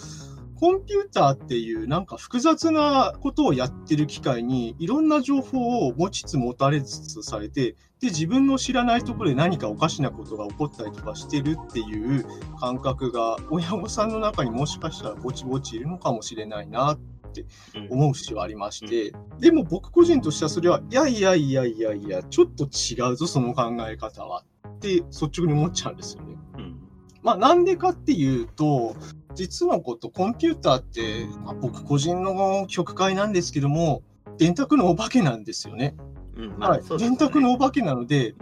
[0.56, 12.26] コンピューターっていうなんか複雑なことをやってる機会にいろんな情報を持ちつ持たれつつされて、で、自分の知らないところで何かおかしなことが起こったりとかしてるっていう
[12.60, 24.44] 感覚が親御さんの中にもしかしたらぼちぼちいるのかもしれないなうん思う節はありまして、でも僕個人としてはそれは、いやいやいやいやいや、ちょっと違うぞ、その考え方は。
[24.68, 26.36] って率直に思っちゃうんですよね。
[26.58, 26.76] うん。
[27.24, 28.96] まあなんでかっていうと、
[29.34, 34.04] 実のことコンピューターって、まあ、僕個人の曲解なんですけども、
[34.38, 35.96] 電卓のお化けなんですよね。
[36.36, 38.36] うんはい、電卓のお化けなので、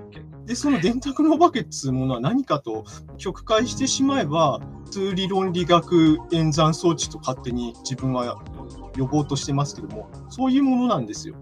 [0.45, 2.85] で、その電卓のお化けっつうものは何かと
[3.17, 8.41] 曲解してしまえば、数理論理学演算装置と勝手に自分は
[8.97, 11.35] 呼ぼうとしてますけども、そういうものなんですよ。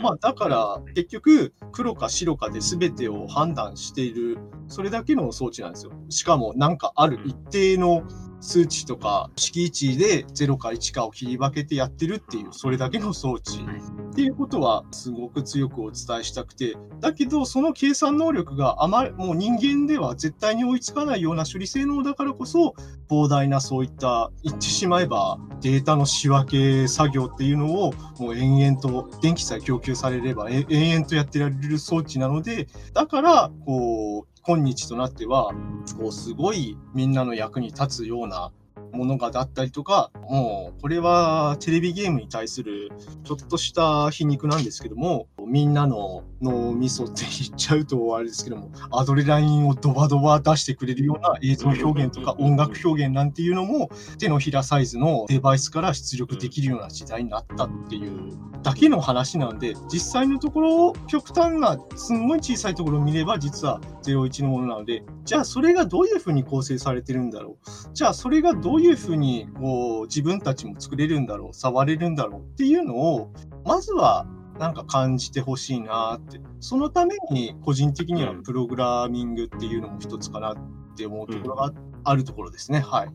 [0.00, 4.38] まあだから結局黒か白かで全てを判断している
[4.68, 5.92] それだけの装置なんですよ。
[6.08, 8.04] しかもなんかある一定の
[8.40, 13.58] 数値とか式値で0か1かを切り分けてやってるっていうそれだけの装置。
[13.64, 13.76] はい。
[13.76, 22.74] っていうことはすごく強くお伝えしたくてだけどその計算能力があまりもう人間では絶対に追いつかないような処理性能だからこそ
[23.08, 26.50] 膨大なそういった言ってしまえばデータの仕分
[26.82, 35.52] け作業っていうのをもう延々と電気さえ供給されればえ延々とやってられる装置なのでだからこう今日となっては
[35.98, 38.50] こうすごいみんなの役に立つような
[38.92, 42.90] ものがだったりとかもうこれはテレビゲームに対する
[43.24, 67.68] ちょっとした皮肉なんですけどもみんなの脳みそって言っちゃうとあれですけどもアドレナリンをドバドバ出してくれるような映像表現とか音楽表現なんていうのも手のひらサイズのデバイスから出力できるような時代になったっていうだけの話なんで実際のところ極端なすんごい小さいところを見れば実は01のものなのでじゃあそれがどういうふうに構成されてるんだろう。
[67.92, 73.32] じゃあそれがどういうふうにこう自分たちも作れるんだろう触れるんだろうっていうのを
[73.64, 74.26] まずは
[74.58, 76.40] なんか感じてほしいなって。
[76.60, 80.56] そのために個人的にはプログラミングっていうのも一つかなっ
[80.96, 81.72] て思うところが
[82.04, 83.08] あるところですね、はい。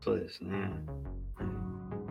[0.00, 0.70] そうですね。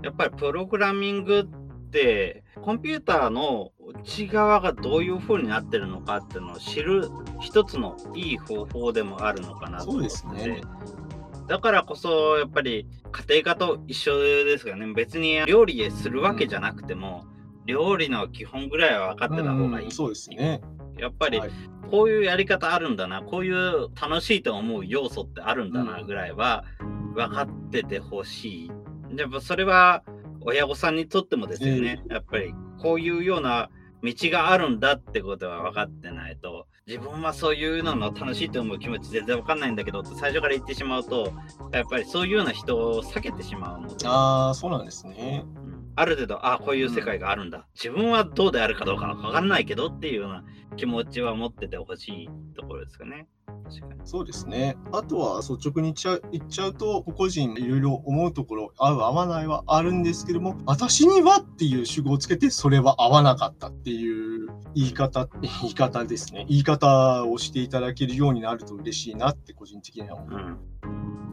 [0.02, 3.72] やっぱりプログラミングってコンピューターの
[4.04, 7.10] 内側がどういう風になってるのかっていうのを知る
[7.40, 10.10] 一つのいい方法でもあるのかなと思って。
[10.10, 10.62] そうですね
[11.54, 17.26] だからこそやっぱり家庭科と一緒ですよね別に料理するわけじゃなくても、
[17.68, 20.62] 料理の基本ぐらいは分かってた方がいい、うんそうですね。
[20.98, 21.52] やっぱりはい
[21.92, 26.64] こういうやり方あるんだな、こういう楽しいと思う要素ってあるんだなうんぐらいは
[27.14, 28.72] 分かっててほしい。
[29.16, 30.02] やっぱそれは
[30.42, 32.02] 親御さんにとってもですよね。
[32.10, 32.52] やっぱり
[32.82, 33.70] こういうような
[34.02, 41.32] 道があるんだってことは分かってないと、自分はそういうのの楽しいと思う気持ち全然分かんないんだけどって最初から言ってしまうと、
[41.72, 44.06] やっぱりそういうような人を避けてしまうので。
[44.06, 45.46] ああ、そうなんですね。
[45.96, 47.66] ある程度、ああ、こういう世界があるんだ。
[47.74, 50.44] 自分はどうであるかどうかわかんないけどっていうような
[50.76, 53.28] 気持ちは持っててほしいところですかね。
[53.66, 54.76] 確かにそうですね。
[54.92, 66.46] あとは率直に言っちゃう言っちゃうと、個々人いろいろ思うところ、合う合わないはあるんですけども、私にはっていう主語をつけて、それは合わなかったっていう言い方、言い方ですね。
[66.50, 70.40] 言い方をしていただけるようになると嬉しいなって個人的には思う。
[70.40, 70.58] うん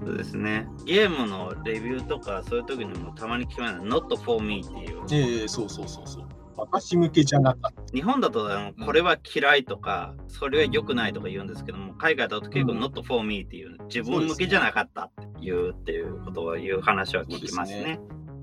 [0.03, 0.67] そうですね。
[0.87, 5.03] ゲームのレビューとかそういう時にもたまに聞こえない Not for me っていう。
[5.11, 6.40] ええそうそうそうそう。
[6.61, 7.83] 私向けじゃなかった。
[7.93, 17.99] 日本だとあのこれは嫌いとか、それは良くないとか言うんですけども、海外だと結構うん Not for me っていう、自分向けじゃなかったって言うっていうことを言う話は聞きますね。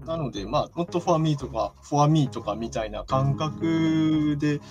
[0.08, 4.62] なので、まあ、not for me とか for me とかみたいな感覚で、うん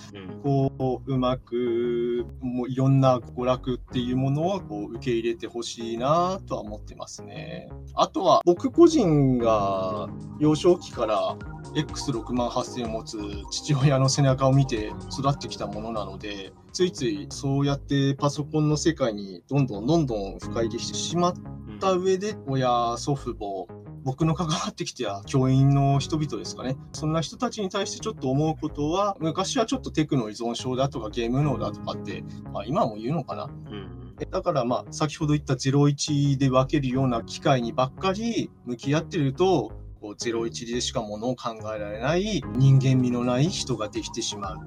[0.43, 7.69] こう、うまく、もういろんな娯楽っていうものをこう受け入れてほしいなとは思ってますね。
[7.95, 10.07] あとは、僕個人が
[10.39, 11.37] 幼少期から
[11.75, 13.17] X6 万8000を持つ
[13.51, 23.67] 父親の背中を見て育ってきたものなので、ついついそうやってパソコンの世界にどんどんどんどん深入りしてしまっうんた上で、親、祖父母、
[24.07, 26.77] 僕の関わってきた教員の人々ですかね。
[26.93, 33.49] そんな人たちに対してちょっと思うことは、昔はちょっとテクノ依存症だとかゲーム脳だとかって、まあ、今も言うのかな。
[33.69, 39.73] うんだからまあ、先ほど言った01で分けるような機会にばっかり向き合ってると、
[40.07, 44.57] こう01でしかものを考えられない人間味のない人ができてしまう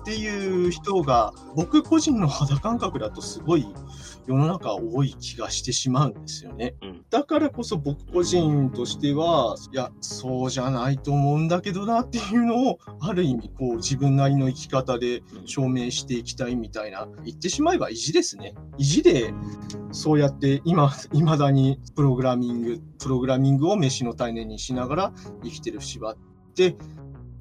[0.00, 3.66] っていう人が僕個人の肌感覚だとすごい
[4.26, 6.74] 世の中多い気がしてしまうんですよね。
[6.82, 18.54] うんだからこそ僕個人としては、いや、そうじゃないと思うんだけどなっていうのを、ある意味こう自分なりの生き方でうん証明していきたいみたいな、言ってしまえば意地ですね。
[18.78, 19.32] 意地で、
[19.92, 25.12] そうやって今、未だにプログラミング、プログラミングを飯の種にしながら
[25.42, 26.16] 生きてる節はあっ
[26.54, 26.76] て、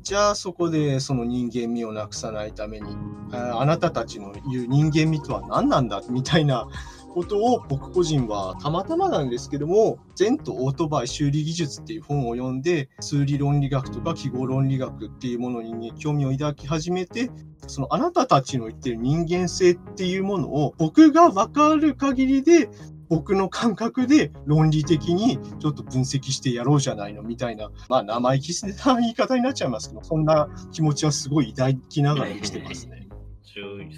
[0.04, 2.96] じゃあそこでその人間味をなくさないために、
[3.32, 6.68] ああなたたちの言う人間味とは何なんだみたいな
[7.14, 17.30] ことを僕個人はたまたまなんですけども、前途オートバイ修理技術っていう本を読んで、数理論理学とか記号論理学っていうものに興味を抱き始めて、
[17.68, 22.70] そのあなたたちの言ってる人間性っていうものを僕が分かる限りで、
[23.16, 33.08] 僕の感覚で論理的にちょっと分析してやろうじゃないのみたいな、まあ生意気な言い方になっちゃいますけど、そんな気持ちはすごい抱きながら生きてますね。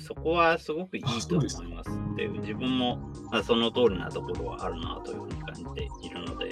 [0.05, 1.89] そこはすごくいいと思います。
[1.89, 2.99] って自分も
[3.31, 6.51] あその通りなところはあるなというふうに感じているので。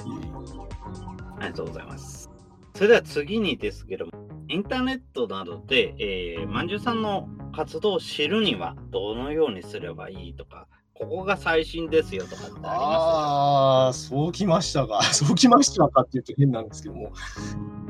[1.39, 2.29] ありがとうございます。
[2.75, 4.11] それでは次にですけども
[4.47, 15.01] インターネットなどで、えー、まんじゅうさんの活動を知るにはどのようにすればいいとかここが最新ですよとかってありまああ、そうきましたか。
[15.11, 17.11] そうきましたかって言うと変なんですけども、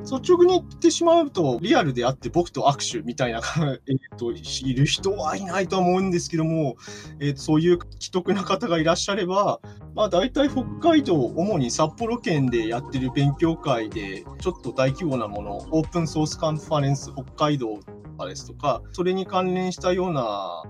[0.04, 3.42] 率直に言ってしまうと、リアルであって僕と握手みたいな、
[3.88, 6.78] えっと、いる人はいないとは思うんですけども、
[7.20, 9.60] えっと、そういう既得な方がいらっしゃれば、
[9.96, 17.84] まあ大体北海道、主に札幌県でやってる勉強会で、ちょっと大規模なもの、オープンソースカンファレンス北海道と
[18.18, 20.64] かですとか、それに関連したような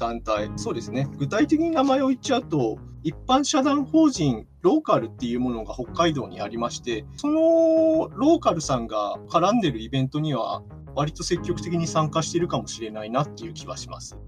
[0.00, 10.62] 団体、そうですね、具体的に名前を言っちゃうと、一般社団法人ローカルっていうものが北海道にありまして、そのローカルさんが絡んでるイベントには、
[10.94, 14.18] 割と積極的に参加しているかもしれないなっていう気はします。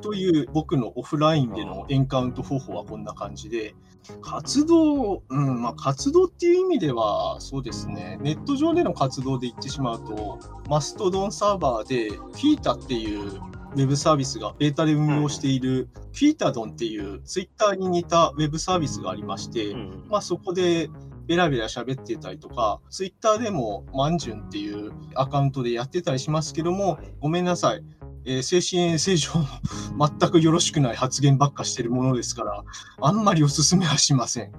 [0.00, 3.74] という僕のオフラインでのエンカウント方法はこんな感じで、
[4.20, 13.40] 活動、うん、まあ活動っていう意味では、そうですね、ネット上での活動で言ってしまうと、マストドンサーバーで、フィータっていう
[13.74, 19.74] ウェブサービスがベータで運用している、フィータドンっていうツイッターに似たウェブサービスがありまして、
[20.08, 20.90] まあそこで
[21.26, 27.84] ベラベラ喋ってたりとか、ツイッターでもマンジュンっていうアカウントでやってたりしますけども、ごめんなさい。
[28.24, 29.32] えー精神衛生上
[29.98, 32.64] 全くよろしくない発言ばっかしてるものですから、
[33.00, 34.52] あんまりお勧めはしません。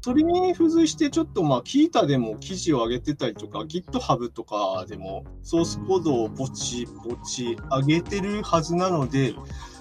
[0.00, 9.34] それに付随してちょっとまあ、キータでも記事を上げてたりとか、GitHub とかでもソースコードをポチポチ上げてるはずなので、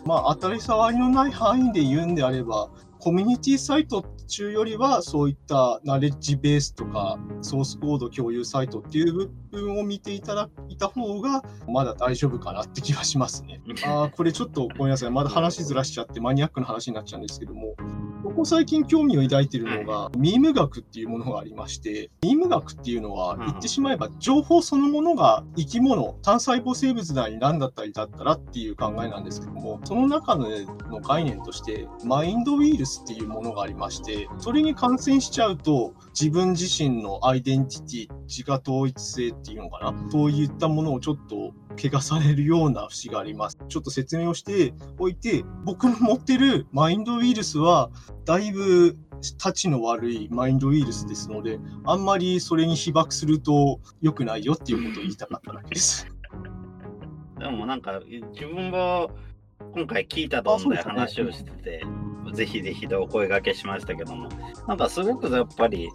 [0.06, 2.70] まあ、当たり障りのない範囲で言うんであれば、
[3.00, 13.62] コミュニティサイト中よりは、そういったナレッジベースとか、ソースコード共有サイトっていう部分を見ていただいた方が、まだ大丈夫かなって気がしますね。
[13.86, 17.76] あーこれちょっとごめんなさい、まだ話ずらしちゃって、マニアックな話になっちゃうんですけども、
[18.24, 23.40] ここ最近興味を抱いているのが、ミーム学っていうものがありまして、ミーム学っていうのは、うん。
[23.40, 30.50] 言ってしまえば、情報そのものが生き物、単細胞生物なり何だったりだったらっていう考えなんですけども、その中の
[30.90, 43.58] の概念として、マインドウイルスっていうものがありまして、それに感染しちゃうと、自分自身のアイデンティティ、自我統一性っていうのかな、そういったものをちょっと怪我されるような節があります。
[43.68, 47.92] ちょっと説明をしておいて、僕の持ってるマインドウイルスは、
[48.26, 48.98] だいぶ
[49.38, 56.08] たちの悪いマインドウイルスですので、あんまりそれに被爆すると良くないよっていうことを言いたかっただけです。
[57.40, 58.02] でもなんか
[58.34, 59.12] 自分も
[59.74, 61.84] 今回聞いたとであそうで話をしてて、
[62.34, 64.30] ぜひぜひとお声掛けしましたけども、
[64.68, 65.90] なんかすごくやっぱり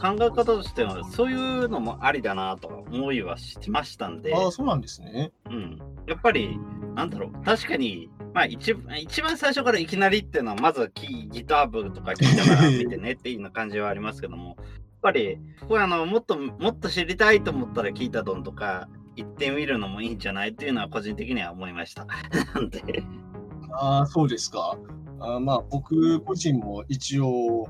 [0.00, 5.32] 考え方としてはそういうのもありだなと思いはしましたんで、ああ、そうなんですね。
[5.46, 6.58] うん、やっぱり
[6.94, 14.56] なんだろう、確かに、まあ一一番最初からいきなりっていうのは、まずキギター部とか聞いたから見てねっていう感じはありますけども、やっ
[15.02, 15.38] ぱり、
[15.68, 20.50] これあのもっともっと知りたいと思ったら聞いたドンとか行ってみるのもいいんじゃない？
[20.50, 22.06] っていうのは個人的には思いました。
[22.54, 23.02] なんで、
[23.72, 24.76] ああ、そうですか。
[25.20, 27.66] あーまあ、僕個人も一応、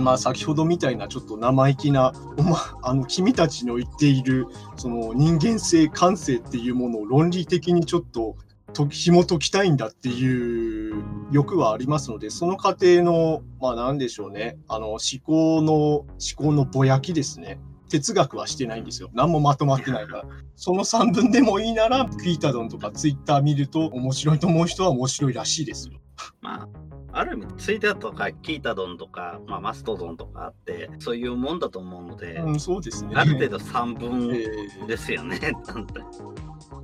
[0.00, 4.46] まあ、先ほどみたいなちょっと生意気な、おま、 あの、君たちの言っている、
[4.76, 8.36] その人間性、感性っていうものを論理的にちょっと、
[8.72, 16.06] と紐解きたいんだっていう欲はありますので、その過程の、まあなんでしょうね、あの、思考の、思
[16.36, 17.60] 考のぼやきですね。
[17.92, 19.10] 哲学はしてないんですよ。
[19.12, 20.24] 何もまとまってないから。
[20.56, 25.94] その3分でもいいなら、クイータドンとかツイッター見ると面白いと思う人は面白いらしいですよ。
[26.40, 26.68] まあ、
[27.18, 33.12] ある意味、ツイッターとかキータドンとか、まあ、マストドンとかあって、そういうもんだと思うので、うん、そうですね。
[33.14, 35.38] ある程度3え分ーですよね。
[35.66, 36.00] なんて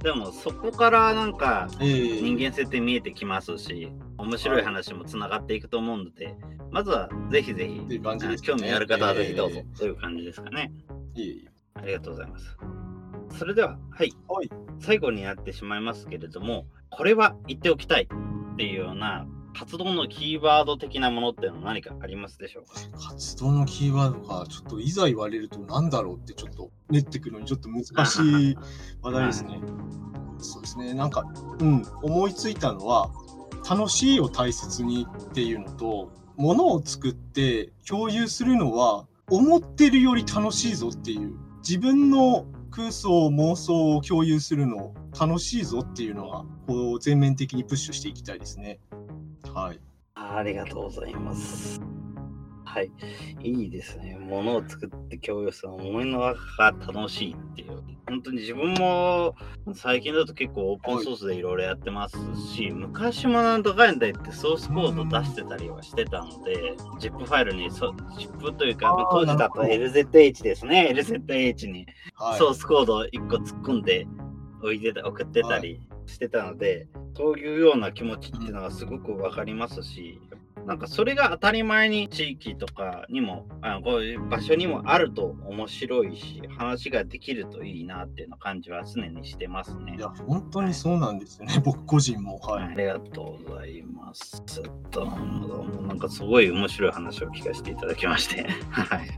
[0.03, 6.37] でもそこからなんかえー人間性って見えてきますし、面白い話もつながっていくと思うので、
[6.71, 7.99] まずはぜひぜひ、ね
[8.43, 10.71] 興味ある方はぜひどうぞえという感じですかね。
[11.19, 12.57] いえいえありがとうございます。
[13.39, 14.51] それでは、はい、はい。
[14.81, 18.09] 最後になってしまいますけれども、これは言っておきたい
[18.53, 23.09] っていうような活動のキーワード的なものっていうのは何かありますでしょうか？
[23.11, 28.57] 活動のキーワードが、ちょっといざ言われると何だろうってちょっと練ってくるのにちょっと難しい
[29.03, 29.61] 話題ですね。
[30.39, 30.95] そうですね。
[30.95, 31.25] なんか、
[31.59, 33.11] うん、思いついたのは、
[33.69, 48.81] 楽しいを大切にっていうのと、ものを作って共有するのは、思ってるより楽しいぞっていう、自分の空想、妄想を共有するの楽しいぞっていうのは、こう全面的にプッシュしていきたいですね。
[49.53, 49.81] はい。
[50.15, 51.81] ありがとうございます。
[52.69, 52.93] はい。
[53.43, 54.17] いいですね。
[54.19, 57.83] ものを作って共有する思いの中が楽しいっていう。
[58.07, 59.35] 本当に自分も
[59.75, 62.17] 最近だと結構オープンソースでいろいろやってます
[62.55, 70.91] し、昔もなんとかんだ言ってソースコード出してたりはしてたので、ZIP ファイルにそ、ZIP というか、当時だと LZH ですね。
[70.93, 72.39] LZH にはい。
[72.39, 74.07] ソースコードを1個突っ込んで
[74.63, 80.21] 置いてた送ってたりしてたので、そういうような気持ちっていうのがすごくわかりますし、
[80.69, 89.99] なんかそれが当たり前に地域とかにもあこういう場所にもあると面白いし話ができるといいなっていうの感じは常にしてますねい。
[89.99, 92.39] や、本当にそうなんですよね、僕個人も。
[92.41, 92.65] はい。
[92.65, 94.43] ありがとうございます。
[94.91, 98.47] どうもどうもなんかすごい面白い話を聞かせていただきまして。
[98.69, 99.09] はい。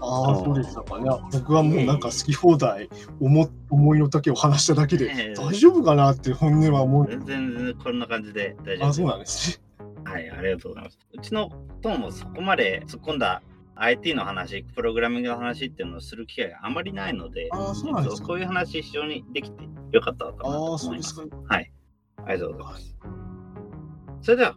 [0.00, 1.04] ああ、そうでしたかね。
[1.04, 2.88] いや僕はもうなんか好き放題
[3.20, 7.08] 思、思いの丈を話しただけで、ええ大丈夫かなって本音は思う。
[7.08, 9.71] 全然こんな感じで大丈夫あそうなんですね。
[10.04, 10.98] はい、ありがとうございます。
[11.12, 11.50] うちの
[11.82, 13.42] トもそこまで突っ込んだ
[13.74, 20.84] IT の話、プログラミングの話っていうのをする機会があまりないので、あーそうなんですかこういう話非常にできてよかったとああ、思います。
[20.84, 21.22] そうですか。
[21.48, 21.72] はい、
[22.18, 22.96] ありがとうございます。
[24.20, 24.56] それでは、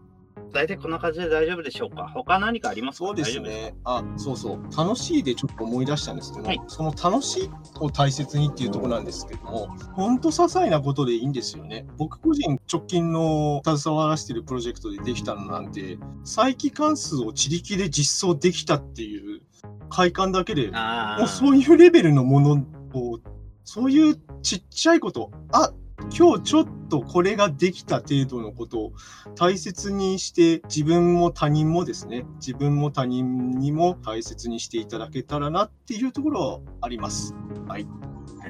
[0.51, 2.09] 大体こんな感じで大丈夫でしょうか？
[2.13, 3.05] 他何かありますか？
[3.07, 3.75] そうですね。
[3.83, 4.59] あ、そうそう。
[4.75, 11.85] 楽しいでちょっと思い出したんですけど、はいその楽しいを大切にっていうところなんですけども、ほんと些細なことでいいんですよね。
[11.97, 19.41] 僕個人直近の携わらせてるプロジェクトでできたのなんて、再帰関数を自力で実装できたっていう
[19.89, 23.19] 快感だけであもうそういうレベルのものを、
[23.63, 25.71] そういうちっちゃいこと、あ
[26.11, 28.93] 今日ちょっとこれができた程度のことを
[29.35, 37.35] 大切にして、自分も他人もですね、自分も他人にも大切にしていただけたらなっていうところはあります。
[37.67, 37.85] あり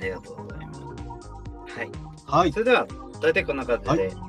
[0.09, 0.81] がとうございます。
[0.81, 1.89] はい。
[2.25, 2.51] はい。
[2.51, 2.87] それでは、
[3.21, 4.19] 大体こんな感じはで終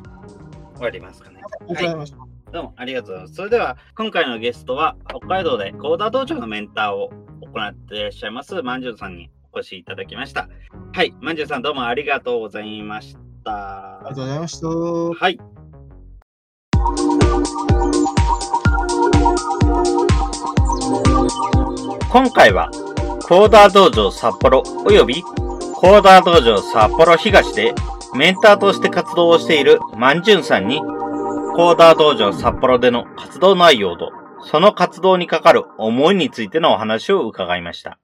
[0.82, 1.42] わりますかね。
[1.42, 2.18] ありがとうございました。
[2.52, 3.34] どうもありがとうございます。
[3.34, 7.10] それでは、今回のゲストは、北海道でコーダー道場のメンターを
[7.40, 10.50] 行っていらっしゃいます、まんじゅうさんにお越しいただきました。
[10.92, 14.00] はい、まんじゅうさんどうもありがとうございました。
[14.00, 14.68] ありがとうございました。
[14.68, 15.38] はい。
[22.10, 22.70] 今回は、
[23.26, 27.74] コーダー道場札幌及びコーダー道場札幌東で
[28.14, 37.98] メンターとして活動をしているまんじゅんさんにコーダー道場札幌での活動内容と、その活動にかかる思いについてのお話を伺いました。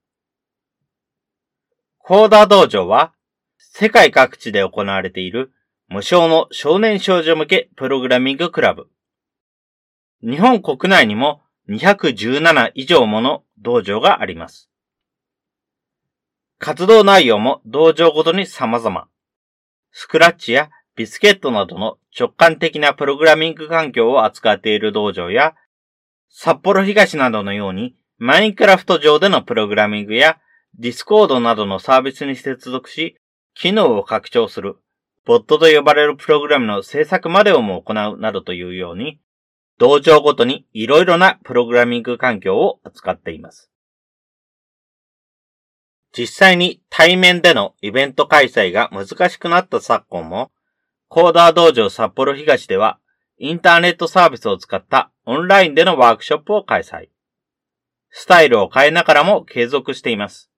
[2.04, 3.12] コーダ道場は、
[3.56, 5.52] 世界各地で行われている
[5.86, 8.88] 無償の少年少女向けプログラミングクラブ。
[10.20, 14.68] 日本国内にも217以上もの道場があります。
[16.58, 19.06] 活動内容も道場ごとに様々。
[19.92, 25.54] スクラッチやビスケットなどの直感的なプログラミング環境を扱っている道場や、
[26.28, 30.40] 札幌東などのようにマインクラフト上でのプログラミングや
[30.78, 33.16] ディスコードなどのサービスに接続し、
[33.54, 34.76] 機能を拡張する、
[35.24, 39.20] ボットと呼ばれるプログラムの制作までをも行うなどというように、
[39.78, 43.70] 道場ごとにいろいろなプログラミング環境を扱っています。
[46.16, 50.50] 実際に対面でのイベント開催が難しくなった昨今も、
[51.08, 52.98] コーダー道場札幌東では、
[53.38, 57.08] インターネットサービスを使ったオンラインでのワークショップを開催。
[58.10, 60.51] スタイルを変えながらも継続しています。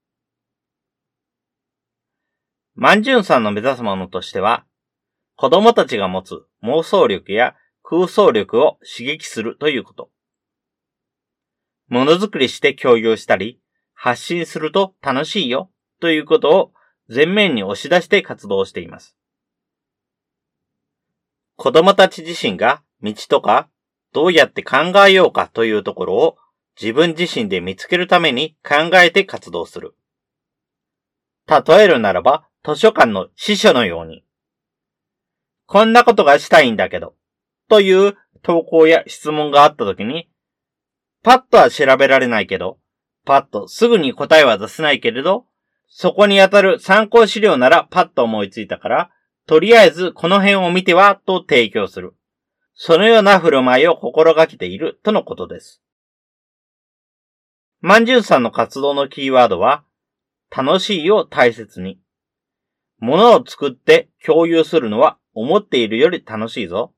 [2.77, 4.65] マンジュンさんの目指すものとしては、
[5.37, 10.11] 子供たちが持つ妄想力や空想力を刺激するということ。
[11.89, 13.61] ものづくりして共有したり、
[13.93, 15.71] 発信すると楽しいよ
[16.01, 16.73] ということを
[17.09, 19.17] 前面に押し出して活動しています。
[21.57, 23.69] 子供たち自身が道とか
[24.13, 26.37] どうやって考えようかというところを
[26.81, 29.95] 自分自身で見つけるために考えて活動する。
[31.47, 34.25] 例えるならば図書館の司書のように。
[35.67, 37.15] こんなことがしたいんだけど、
[37.69, 40.31] という投稿や質問があった時に、
[41.23, 42.79] パッとは調べられないけど、
[43.27, 45.45] パッとすぐに答えは出せないけれど、
[45.89, 49.11] そこに当たる参考資料ならパッと思いついたから、
[49.47, 52.15] とりあえずこの辺を見てはと提供する。
[52.73, 55.83] そのような振る舞いを心がけているとのことです。
[57.81, 59.85] まんじゅうさんの活動のキーワードは、
[60.51, 62.01] 楽しいを大切に。
[62.99, 66.95] 物を作って共有するのは思っているより楽しいぞ。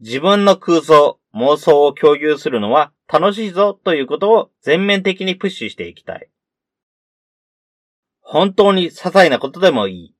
[0.00, 6.28] 自分の空想、妄想を共有するのは楽しいぞということを全面的にプッシュしていきたい。
[8.20, 10.14] 本当に些細なことでもいい。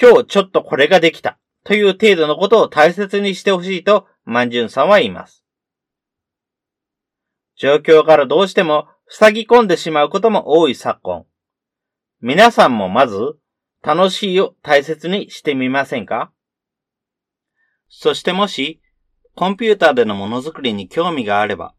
[0.00, 5.44] 今日ちょっとこれができたという程度のことを大切にしてほしいと、まんじゅんさんは言います。
[7.56, 11.26] 状況からどうしても塞ぎ込んでしまうことも多い昨今。
[12.22, 13.36] 皆さんもまず、
[13.82, 16.32] 楽しいを大切にしてみませんか？
[17.88, 18.80] そしてもし、
[19.34, 21.74] コンピューターでのものづくりに興味があれば、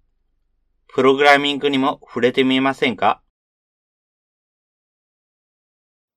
[0.87, 3.21] プログラミングにも触れてみませんか？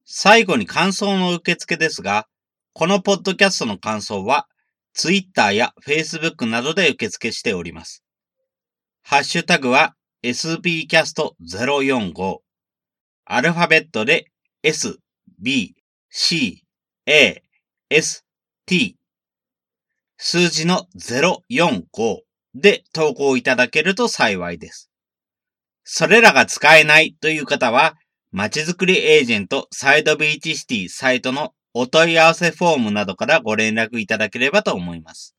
[0.05, 2.27] 最後に感想の受付ですが、
[2.73, 4.49] このポッドキャストの感想は、
[4.95, 8.03] Twitter や Facebook などで受付しております。
[9.03, 12.39] ハッシュタグは sbcast045
[13.27, 14.31] アルファベットで
[14.63, 14.99] s,
[15.45, 15.77] b,
[16.09, 16.65] c,
[17.05, 17.43] a,
[17.91, 18.25] s,
[18.65, 18.97] t
[20.17, 22.21] 数字の045
[22.55, 24.91] で投稿いただけると幸いです。
[25.85, 27.95] それらが使えないという方は、
[28.33, 35.37] まちづくりエージェントサイドビーチシティサイトのお問い合わせフォームなどからご連絡いただければと思います。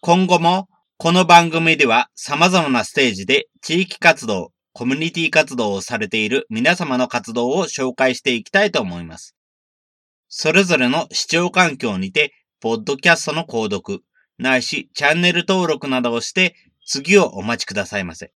[0.00, 9.34] 今後もこの番組では様々なステージで地域活動、コミュニティ活動をされている皆様の活動を紹介していきたいと思います。
[10.28, 14.02] それぞれの視聴環境にて、ポッドキャストの購読、
[14.36, 16.54] ないしチャンネル登録などをして
[16.84, 18.34] 次をお待ちくださいませ。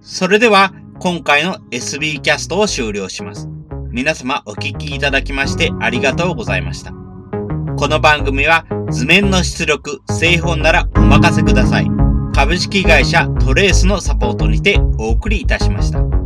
[0.00, 3.50] それでは今回の SB キャストを終了します。
[3.90, 6.92] 皆様お聴きいただきましてありがとうございました。
[7.76, 12.11] この番組は図面の出力、製本ならお任せください。
[12.34, 16.21] 株式会社トレースのサポートにてお送りいたしました。